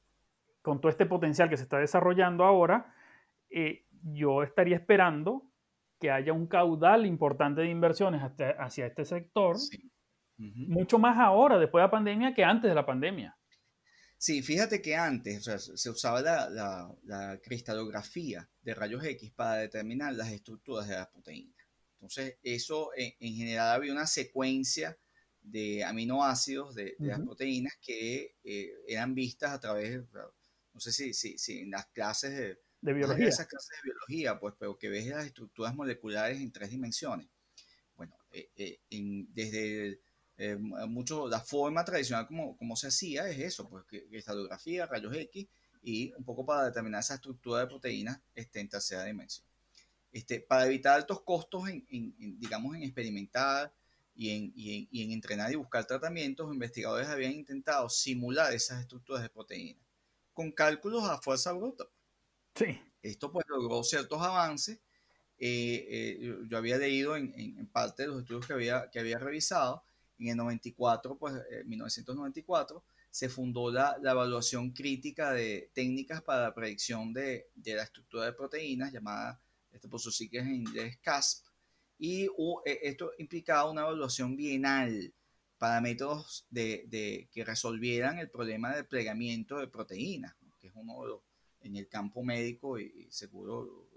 con 0.61 0.81
todo 0.81 0.89
este 0.89 1.05
potencial 1.05 1.49
que 1.49 1.55
se 1.55 1.63
está 1.63 1.77
desarrollando 1.77 2.43
ahora, 2.43 2.93
eh, 3.49 3.85
yo 4.01 4.43
estaría 4.43 4.75
esperando 4.75 5.45
que 6.03 6.11
haya 6.11 6.33
un 6.33 6.47
caudal 6.47 7.05
importante 7.05 7.61
de 7.61 7.69
inversiones 7.69 8.21
hacia 8.59 8.87
este 8.87 9.05
sector, 9.05 9.55
mucho 10.37 10.99
más 10.99 11.17
ahora, 11.17 11.57
después 11.57 11.81
de 11.81 11.87
la 11.87 11.91
pandemia, 11.91 12.33
que 12.33 12.43
antes 12.43 12.69
de 12.69 12.75
la 12.75 12.85
pandemia. 12.85 13.37
Sí, 14.17 14.41
fíjate 14.41 14.81
que 14.81 14.97
antes 14.97 15.45
se 15.75 15.89
usaba 15.89 16.21
la, 16.21 17.39
cristalografía 17.41 18.49
de 18.61 18.73
rayos 18.73 19.01
X 19.05 19.31
para 19.31 19.55
determinar 19.55 20.11
las 20.11 20.29
estructuras 20.29 20.89
de 20.89 20.95
las 20.95 21.07
proteínas. 21.07 21.55
Entonces, 21.93 22.37
eso 22.43 22.89
en, 22.97 23.33
general 23.33 23.71
había 23.71 23.93
una 23.93 24.05
secuencia 24.05 24.97
de 25.41 25.85
aminoácidos 25.85 26.75
de, 26.75 26.97
las 26.99 27.21
proteínas 27.21 27.77
que 27.81 28.35
eh, 28.43 28.73
eran 28.89 29.15
vistas 29.15 29.51
a 29.51 29.59
través, 29.61 30.03
no 30.73 30.81
sé 30.81 30.91
si, 30.91 31.13
si, 31.13 31.59
en 31.59 31.71
las 31.71 31.85
clases 31.85 32.35
de, 32.35 32.59
de 32.83 32.93
biología. 32.93 33.27
Esas 33.27 33.47
clases 33.47 33.69
de 33.69 33.89
biología, 33.89 34.39
pues, 34.39 34.53
pero 34.59 34.77
que 34.77 34.89
ves 34.89 35.07
las 35.07 35.25
estructuras 35.25 35.75
moleculares 35.75 36.39
en 36.39 36.51
tres 36.51 36.69
dimensiones. 36.69 37.27
Bueno, 37.95 38.15
eh, 38.31 38.49
eh, 38.55 38.79
desde 39.29 39.99
mucho, 40.87 41.27
la 41.27 41.39
forma 41.39 41.85
tradicional 41.85 42.27
como, 42.27 42.57
como 42.57 42.75
se 42.75 42.87
hacía 42.87 43.29
es 43.29 43.39
eso, 43.39 43.69
pues, 43.69 43.85
cristalografía, 43.85 44.85
rayos 44.85 45.15
X, 45.15 45.47
y 45.81 46.13
un 46.13 46.23
poco 46.23 46.45
para 46.45 46.65
determinar 46.65 47.01
esa 47.01 47.15
estructura 47.15 47.61
de 47.61 47.67
proteínas 47.67 48.19
este, 48.35 48.59
en 48.59 48.69
tercera 48.69 49.03
dimensión. 49.03 49.45
Este, 50.11 50.39
para 50.41 50.65
evitar 50.65 50.95
altos 50.95 51.21
costos 51.21 51.69
en, 51.69 51.85
en 51.89 52.39
digamos, 52.39 52.75
en 52.75 52.83
experimentar, 52.83 53.73
y 54.15 54.91
en, 54.91 55.11
entrenar 55.11 55.51
y 55.51 55.55
buscar 55.55 55.85
tratamientos, 55.85 56.45
los 56.45 56.53
investigadores 56.53 57.07
habían 57.07 57.33
intentado 57.33 57.89
simular 57.89 58.53
esas 58.53 58.81
estructuras 58.81 59.23
de 59.23 59.29
proteínas 59.29 59.83
con 60.33 60.51
cálculos 60.51 61.03
a 61.03 61.19
fuerza 61.19 61.51
bruta. 61.53 61.85
Sí. 62.55 62.79
Esto 63.01 63.31
pues 63.31 63.45
logró 63.49 63.83
ciertos 63.83 64.21
avances. 64.21 64.79
Eh, 65.37 65.87
eh, 65.89 66.37
yo 66.47 66.57
había 66.57 66.77
leído 66.77 67.17
en, 67.17 67.67
parte 67.71 68.03
de 68.03 68.09
los 68.09 68.19
estudios 68.19 68.47
que 68.47 68.53
había, 68.53 68.89
que 68.89 68.99
había 68.99 69.17
revisado. 69.17 69.83
En 70.19 70.29
el 70.29 70.37
94, 70.37 71.17
pues, 71.17 71.33
1994, 71.65 72.77
eh, 72.77 72.93
se 73.09 73.29
fundó 73.29 73.71
la, 73.71 73.97
evaluación 74.01 74.71
crítica 74.71 75.33
de 75.33 75.71
técnicas 75.73 76.21
para 76.21 76.43
la 76.43 76.53
predicción 76.53 77.13
de, 77.13 77.49
de 77.55 77.75
la 77.75 77.83
estructura 77.83 78.25
de 78.25 78.33
proteínas, 78.33 78.93
llamada, 78.93 79.41
este, 79.71 79.87
por 79.87 79.99
sus 79.99 80.15
siglas 80.15 80.45
en 80.45 80.55
inglés, 80.55 80.97
CASP, 81.01 81.45
y 81.97 82.25
e, 82.25 82.79
esto 82.83 83.11
implicaba 83.17 83.69
una 83.69 83.81
evaluación 83.81 84.35
bienal 84.35 85.13
para 85.57 85.81
métodos 85.81 86.45
de, 86.49 87.29
que 87.31 87.45
resolvieran 87.45 88.19
el 88.19 88.29
problema 88.29 88.75
del 88.75 88.85
plegamiento 88.85 89.57
de 89.57 89.67
proteínas, 89.67 90.35
que 90.59 90.67
es 90.67 90.73
uno 90.75 91.01
de 91.01 91.07
los, 91.09 91.21
en 91.63 91.75
el 91.75 91.87
campo 91.87 92.23
médico 92.23 92.79
y, 92.79 93.07
seguro 93.09 93.89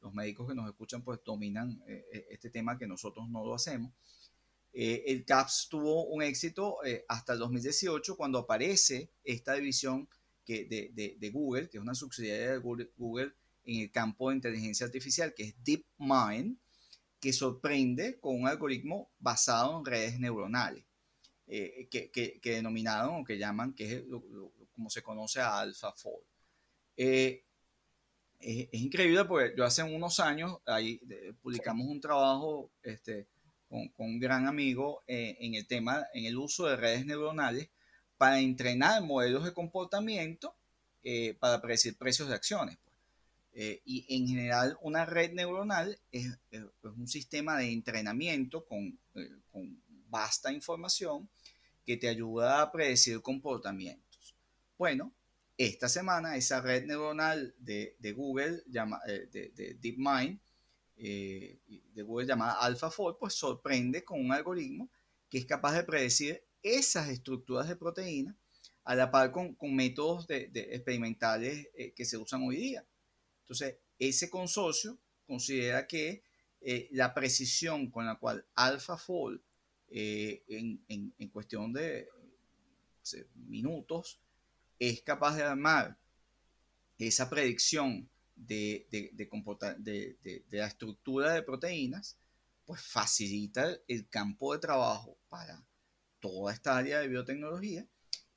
los 0.00 0.14
médicos 0.14 0.48
que 0.48 0.54
nos 0.54 0.66
escuchan 0.66 1.02
pues 1.02 1.20
dominan 1.22 1.82
eh, 1.86 2.06
eh, 2.10 2.26
este 2.30 2.48
tema 2.48 2.78
que 2.78 2.86
nosotros 2.86 3.28
no 3.28 3.44
lo 3.44 3.54
hacemos. 3.54 3.92
Eh, 4.72 5.04
el 5.08 5.26
CAPS 5.26 5.68
tuvo 5.68 6.06
un 6.06 6.22
éxito 6.22 6.78
hasta 7.08 7.34
el 7.34 7.40
2018 7.40 8.16
cuando 8.16 8.38
aparece 8.38 9.10
esta 9.24 9.54
división 9.54 10.08
que 10.44 10.64
de, 10.64 11.16
de, 11.18 11.30
Google, 11.30 11.68
que 11.68 11.76
es 11.78 11.82
una 11.82 11.94
subsidiaria 11.94 12.52
de 12.52 12.88
Google, 12.96 13.32
en 13.64 13.80
el 13.80 13.90
campo 13.90 14.30
de 14.30 14.36
inteligencia 14.36 14.86
artificial, 14.86 15.34
que 15.34 15.44
es 15.44 15.54
DeepMind, 15.64 16.56
que 17.20 17.32
sorprende 17.32 18.18
con 18.18 18.40
un 18.40 18.48
algoritmo 18.48 19.10
basado 19.18 19.78
en 19.78 19.84
redes 19.84 20.18
neuronales, 20.18 20.84
eh, 21.46 21.88
que, 21.90 22.10
que, 22.10 22.50
denominaron 22.50 23.20
o 23.20 23.24
que 23.24 23.38
llaman, 23.38 23.74
que 23.74 23.96
es 23.96 24.04
como 24.72 24.88
se 24.88 25.02
conoce 25.02 25.40
a 25.40 25.60
AlphaFold. 25.60 26.24
Eh, 27.02 27.44
es, 28.40 28.68
increíble 28.72 29.24
porque 29.24 29.54
yo 29.56 29.64
hace 29.64 29.82
unos 29.82 30.20
años 30.20 30.58
ahí 30.66 31.00
publicamos 31.40 31.86
un 31.86 32.00
trabajo 32.00 32.70
este, 32.82 33.26
con, 33.68 33.88
con, 33.88 34.06
un 34.06 34.20
gran 34.20 34.46
amigo 34.46 35.02
eh, 35.06 35.36
en 35.40 35.54
el 35.54 35.66
tema, 35.66 36.06
en 36.12 36.26
el 36.26 36.36
uso 36.36 36.66
de 36.66 36.76
redes 36.76 37.06
neuronales 37.06 37.70
para 38.18 38.40
entrenar 38.40 39.02
modelos 39.02 39.44
de 39.44 39.54
comportamiento 39.54 40.54
para 41.38 41.62
predecir 41.62 41.96
precios 41.96 42.28
de 42.28 42.34
acciones. 42.34 42.76
Eh, 43.52 43.82
y 43.84 44.06
en 44.14 44.28
general 44.28 44.78
una 44.80 45.04
red 45.04 45.32
neuronal 45.32 45.98
es, 46.12 46.38
un 46.82 47.08
sistema 47.08 47.58
de 47.58 47.72
entrenamiento 47.72 48.64
con, 48.64 48.96
eh, 49.16 49.28
con, 49.50 49.82
vasta 50.08 50.52
información 50.52 51.28
que 51.84 51.96
te 51.96 52.08
ayuda 52.08 52.62
a 52.62 52.70
predecir 52.70 53.20
comportamientos. 53.22 54.36
Bueno, 54.78 55.12
esta 55.64 55.88
semana 55.88 56.36
esa 56.36 56.60
red 56.60 56.86
neuronal 56.86 57.54
de, 57.58 57.96
de 57.98 58.12
Google, 58.12 58.62
llama, 58.66 59.00
eh, 59.06 59.28
de, 59.30 59.50
de, 59.50 59.74
DeepMind, 59.74 60.40
de 60.96 62.02
Google 62.02 62.26
llamada 62.26 62.60
AlphaFold, 62.60 63.16
pues 63.18 63.34
sorprende 63.34 64.04
con 64.04 64.20
un 64.20 64.32
algoritmo 64.32 64.90
que 65.30 65.38
es 65.38 65.46
capaz 65.46 65.74
de 65.74 65.84
predecir 65.84 66.42
esas 66.62 67.08
estructuras 67.08 67.68
de 67.68 67.76
proteínas 67.76 68.36
a 68.84 68.94
la 68.94 69.10
par 69.10 69.32
con, 69.32 69.54
con 69.54 69.74
métodos 69.74 70.26
de, 70.26 70.50
experimentales 70.72 71.68
que 71.96 72.04
se 72.04 72.18
usan 72.18 72.42
hoy 72.42 72.56
día. 72.56 72.86
Entonces, 73.40 73.76
ese 73.98 74.30
consorcio 74.30 74.98
considera 75.26 75.86
que 75.86 76.22
eh, 76.60 76.88
la 76.92 77.14
precisión 77.14 77.90
con 77.90 78.04
la 78.04 78.16
cual 78.16 78.46
AlphaFold 78.54 79.40
eh, 79.88 80.44
en, 80.48 81.28
cuestión 81.30 81.72
de 81.72 82.08
minutos 83.34 84.20
es 84.80 85.02
capaz 85.02 85.36
de 85.36 85.44
armar 85.44 85.96
esa 86.98 87.30
predicción 87.30 88.08
de, 88.34 88.88
de, 88.90 90.44
la 90.50 90.66
estructura 90.66 91.32
de 91.32 91.42
proteínas, 91.42 92.16
pues 92.64 92.82
facilita 92.82 93.78
el 93.86 94.08
campo 94.08 94.52
de 94.52 94.58
trabajo 94.58 95.16
para 95.28 95.62
toda 96.18 96.52
esta 96.52 96.76
área 96.76 96.98
de 96.98 97.08
biotecnología 97.08 97.86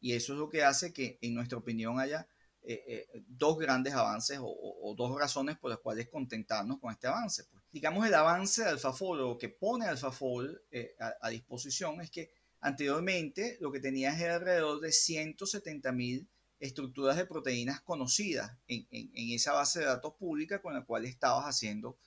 y 0.03 0.11
eso 0.13 0.33
es 0.33 0.39
lo 0.39 0.49
que 0.49 0.63
hace 0.63 0.91
que, 0.91 1.17
en 1.21 1.33
nuestra 1.33 1.57
opinión, 1.57 1.97
haya 1.97 2.27
eh, 2.61 2.83
eh, 2.87 3.23
dos 3.25 3.57
grandes 3.57 3.93
avances 3.93 4.37
o, 4.41 4.93
dos 4.97 5.17
razones 5.17 5.57
por 5.57 5.69
las 5.69 5.79
cuales 5.79 6.09
contentarnos 6.09 6.77
con 6.79 6.91
este 6.91 7.07
avance. 7.07 7.45
Pues. 7.45 7.63
Digamos, 7.71 8.05
el 8.05 8.13
avance 8.13 8.63
de 8.63 8.69
AlphaFold 8.71 9.21
o 9.21 9.37
que 9.37 9.47
pone 9.47 9.85
AlphaFold 9.85 10.59
eh, 10.71 10.95
a, 10.99 11.29
disposición 11.29 12.01
es 12.01 12.11
que 12.11 12.31
anteriormente 12.63 13.57
lo 13.61 13.71
que 13.71 13.79
tenías 13.79 14.19
era 14.19 14.35
alrededor 14.35 14.79
de 14.79 14.91
170 14.91 15.91
mil 15.91 16.27
estructuras 16.59 17.17
de 17.17 17.25
proteínas 17.25 17.81
conocidas 17.81 18.57
en, 18.67 18.87
esa 19.33 19.53
base 19.53 19.79
de 19.79 19.85
datos 19.85 20.13
pública 20.15 20.61
con 20.61 20.73
la 20.73 20.85
cual 20.85 21.05
estabas 21.05 21.45
haciendo 21.45 21.97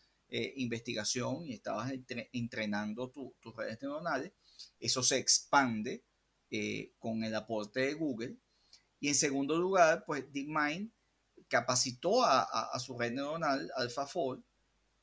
investigación 0.56 1.46
y 1.46 1.52
estabas 1.52 1.92
entrenando 2.32 3.10
tus 3.10 3.56
redes 3.56 3.78
neuronales. 3.82 4.32
Eso 4.80 5.02
se 5.02 5.18
expande 5.18 6.02
con 6.98 7.22
el 7.22 7.34
aporte 7.34 7.80
de 7.80 7.94
Google 7.94 8.36
y 9.00 9.08
en 9.08 9.14
segundo 9.14 9.58
lugar, 9.58 10.04
pues 10.06 10.24
DeepMind 10.32 10.90
capacitó 11.48 12.24
a, 12.24 12.78
su 12.78 12.98
red 12.98 13.12
neuronal 13.12 13.70
AlphaFold 13.76 14.42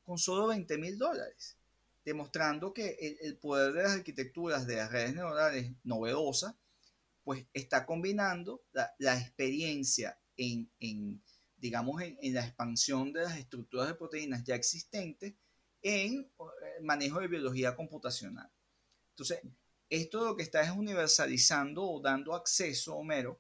con 0.04 0.18
solo 0.18 0.48
20 0.48 0.78
mil 0.78 0.98
dólares, 0.98 1.58
demostrando 2.06 2.74
que 2.74 3.18
el, 3.22 3.38
poder 3.38 3.74
de 3.74 3.84
las 3.84 3.94
arquitecturas 3.94 4.68
de 4.68 4.78
las 4.78 4.92
redes 4.92 5.16
neuronales 5.16 5.72
novedosas, 5.84 6.56
pues 7.24 7.46
está 7.54 7.86
combinando 7.86 8.64
la, 8.72 9.18
experiencia 9.18 10.20
en, 10.36 10.70
digamos, 11.58 12.02
en, 12.02 12.18
la 12.34 12.46
expansión 12.46 13.14
de 13.14 13.22
las 13.22 13.38
estructuras 13.38 13.88
de 13.88 13.96
proteínas 13.96 14.44
ya 14.44 14.56
existentes 14.56 15.34
en 15.82 16.30
manejo 16.82 17.20
de 17.20 17.28
biología 17.28 17.76
computacional. 17.76 18.52
Entonces, 19.12 19.40
esto 19.90 20.26
lo 20.26 20.36
que 20.36 20.44
está 20.44 20.62
es 20.62 20.72
universalizando 20.72 21.84
o 21.84 22.02
dando 22.02 22.34
acceso, 22.34 22.96
Homero, 22.96 23.40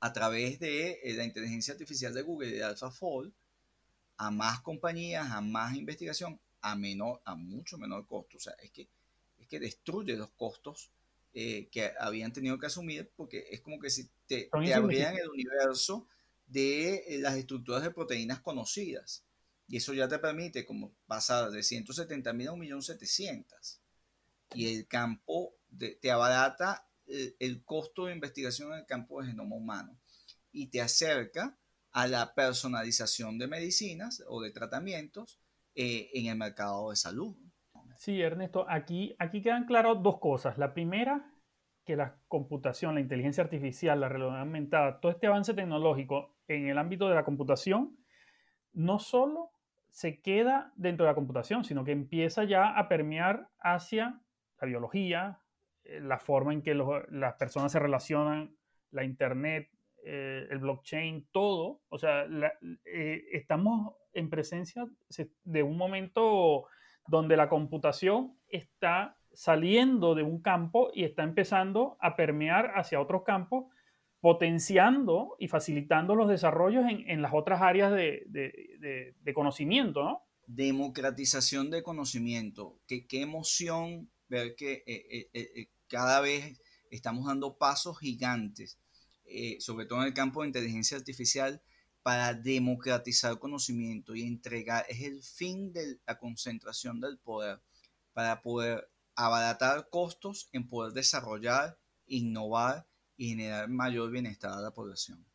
a 0.00 0.12
través 0.12 0.60
de 0.60 1.00
la 1.16 1.24
inteligencia 1.24 1.72
artificial 1.72 2.12
de 2.14 2.22
Google 2.22 2.48
y 2.48 2.52
de 2.52 2.64
AlphaFold, 2.64 3.32
a 4.18 4.30
más 4.30 4.60
compañías, 4.60 5.30
a 5.30 5.40
más 5.40 5.74
investigación, 5.74 6.40
a, 6.66 6.74
menor, 6.74 7.20
a 7.24 7.36
mucho 7.36 7.78
menor 7.78 8.06
costo. 8.06 8.36
O 8.36 8.40
sea, 8.40 8.54
es 8.62 8.70
que, 8.70 8.88
es 9.38 9.46
que 9.46 9.60
destruye 9.60 10.16
los 10.16 10.30
costos 10.30 10.90
eh, 11.32 11.68
que 11.70 11.92
habían 11.98 12.32
tenido 12.32 12.58
que 12.58 12.66
asumir 12.66 13.10
porque 13.16 13.46
es 13.50 13.60
como 13.60 13.78
que 13.78 13.90
si 13.90 14.08
te, 14.26 14.50
te 14.50 14.74
abrieran 14.74 15.16
el 15.16 15.28
universo 15.28 16.08
de 16.46 17.04
eh, 17.06 17.18
las 17.18 17.36
estructuras 17.36 17.82
de 17.82 17.92
proteínas 17.92 18.40
conocidas. 18.40 19.22
Y 19.68 19.76
eso 19.76 19.94
ya 19.94 20.08
te 20.08 20.18
permite 20.18 20.64
como 20.64 20.92
pasar 21.06 21.50
de 21.50 21.62
170 21.62 22.32
mil 22.32 22.48
a 22.48 22.52
1.700.000. 22.52 23.78
Y 24.54 24.74
el 24.74 24.86
campo 24.86 25.54
te 26.00 26.10
abarata 26.10 26.88
el, 27.06 27.28
eh, 27.28 27.36
el 27.40 27.64
costo 27.64 28.06
de 28.06 28.12
investigación 28.12 28.72
en 28.72 28.80
el 28.80 28.86
campo 28.86 29.20
de 29.20 29.28
genoma 29.28 29.56
humano 29.56 29.96
y 30.52 30.68
te 30.68 30.80
acerca 30.80 31.56
a 31.92 32.08
la 32.08 32.34
personalización 32.34 33.38
de 33.38 33.46
medicinas 33.46 34.22
o 34.28 34.40
de 34.40 34.50
tratamientos 34.50 35.38
eh, 35.76 36.10
en 36.14 36.26
el 36.26 36.36
mercado 36.36 36.90
de 36.90 36.96
salud. 36.96 37.36
Sí, 37.96 38.20
Ernesto, 38.20 38.66
aquí, 38.68 39.14
aquí 39.18 39.40
quedan 39.40 39.66
claras 39.66 40.02
dos 40.02 40.18
cosas. 40.18 40.58
La 40.58 40.74
primera, 40.74 41.32
que 41.84 41.96
la 41.96 42.18
computación, 42.28 42.94
la 42.94 43.00
inteligencia 43.00 43.44
artificial, 43.44 44.00
la 44.00 44.08
realidad 44.08 44.40
aumentada, 44.40 45.00
todo 45.00 45.12
este 45.12 45.26
avance 45.26 45.54
tecnológico 45.54 46.36
en 46.48 46.68
el 46.68 46.78
ámbito 46.78 47.08
de 47.08 47.14
la 47.14 47.24
computación, 47.24 47.96
no 48.72 48.98
solo 48.98 49.50
se 49.88 50.20
queda 50.20 50.72
dentro 50.76 51.06
de 51.06 51.12
la 51.12 51.14
computación, 51.14 51.64
sino 51.64 51.84
que 51.84 51.92
empieza 51.92 52.44
ya 52.44 52.76
a 52.76 52.88
permear 52.88 53.48
hacia 53.60 54.20
la 54.60 54.66
biología, 54.66 55.40
eh, 55.84 56.00
la 56.00 56.18
forma 56.18 56.52
en 56.52 56.62
que 56.62 56.74
las 56.74 57.34
personas 57.34 57.72
se 57.72 57.78
relacionan, 57.78 58.56
la 58.90 59.04
Internet, 59.04 59.70
eh, 60.04 60.46
el 60.50 60.58
blockchain, 60.58 61.28
todo. 61.32 61.82
O 61.88 61.98
sea, 61.98 62.26
eh, 62.84 63.24
estamos 63.32 63.94
en 64.16 64.30
presencia 64.30 64.86
de 65.44 65.62
un 65.62 65.76
momento 65.76 66.64
donde 67.06 67.36
la 67.36 67.48
computación 67.48 68.36
está 68.48 69.16
saliendo 69.32 70.14
de 70.14 70.22
un 70.22 70.40
campo 70.40 70.90
y 70.94 71.04
está 71.04 71.22
empezando 71.22 71.96
a 72.00 72.16
permear 72.16 72.72
hacia 72.74 73.00
otros 73.00 73.22
campos, 73.24 73.66
potenciando 74.20 75.36
y 75.38 75.48
facilitando 75.48 76.14
los 76.14 76.28
desarrollos 76.28 76.84
en, 76.88 77.22
las 77.22 77.32
otras 77.34 77.62
áreas 77.62 77.92
de, 77.92 79.32
conocimiento, 79.34 80.02
¿no? 80.02 80.22
Democratización 80.46 81.70
de 81.70 81.82
conocimiento. 81.82 82.78
Qué, 82.86 83.06
qué 83.06 83.20
emoción 83.20 84.10
ver 84.28 84.56
que 84.56 84.82
eh, 84.86 85.68
cada 85.88 86.20
vez 86.20 86.60
estamos 86.90 87.26
dando 87.26 87.56
pasos 87.58 87.98
gigantes 87.98 88.80
eh, 89.28 89.56
sobre 89.60 89.86
todo 89.86 90.00
en 90.02 90.06
el 90.06 90.14
campo 90.14 90.42
de 90.42 90.48
inteligencia 90.48 90.96
artificial, 90.96 91.60
para 92.06 92.34
democratizar 92.34 93.36
conocimiento 93.40 94.14
y 94.14 94.22
entregar, 94.22 94.84
es 94.88 95.02
el 95.02 95.24
fin 95.24 95.72
de 95.72 95.98
la 96.06 96.16
concentración 96.16 97.00
del 97.00 97.18
poder, 97.18 97.58
para 98.12 98.42
poder 98.42 98.88
abaratar 99.16 99.88
costos 99.90 100.48
en 100.52 100.68
poder 100.68 100.92
desarrollar, 100.92 101.76
innovar 102.06 102.86
y 103.16 103.30
generar 103.30 103.68
mayor 103.68 104.12
bienestar 104.12 104.52
a 104.52 104.60
la 104.60 104.70
población. 104.70 105.26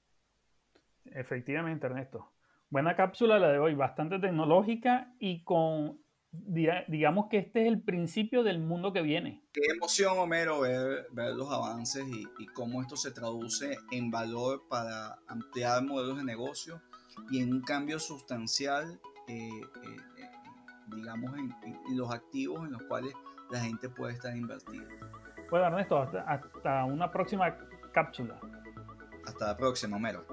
Efectivamente, 1.03 1.87
Ernesto. 1.87 2.31
Buena 2.69 2.95
cápsula 2.95 3.37
la 3.37 3.49
de 3.49 3.59
hoy, 3.59 3.75
bastante 3.75 4.17
tecnológica 4.19 5.13
y 5.19 5.43
con 5.43 6.00
digamos 6.31 7.27
que 7.29 7.37
este 7.37 7.63
es 7.63 7.67
el 7.67 7.81
principio 7.81 8.43
del 8.43 8.59
mundo 8.59 8.93
que 8.93 9.01
viene. 9.01 9.41
Qué 9.51 9.61
emoción, 9.75 10.17
Homero, 10.17 10.61
ver, 10.61 11.07
ver 11.11 11.35
los 11.35 11.51
avances 11.51 12.05
y, 12.07 12.45
cómo 12.47 12.81
esto 12.81 12.95
se 12.95 13.11
traduce 13.11 13.77
en 13.91 14.11
valor 14.11 14.63
para 14.69 15.19
ampliar 15.27 15.83
modelos 15.83 16.17
de 16.17 16.23
negocio 16.23 16.81
y 17.29 17.41
en 17.41 17.53
un 17.53 17.61
cambio 17.61 17.99
sustancial, 17.99 18.99
eh, 19.27 19.49
eh, 19.49 19.97
eh, 20.17 20.29
digamos, 20.95 21.33
en, 21.37 21.97
los 21.97 22.11
activos 22.11 22.65
en 22.65 22.73
los 22.73 22.83
cuales 22.83 23.13
la 23.49 23.59
gente 23.59 23.89
puede 23.89 24.13
estar 24.13 24.35
invertida. 24.35 24.87
Bueno, 25.49 25.67
Ernesto, 25.67 25.99
hasta 25.99 26.85
una 26.85 27.11
próxima 27.11 27.57
cápsula. 27.91 28.39
Hasta 29.25 29.47
la 29.47 29.57
próxima, 29.57 29.97
Homero. 29.97 30.25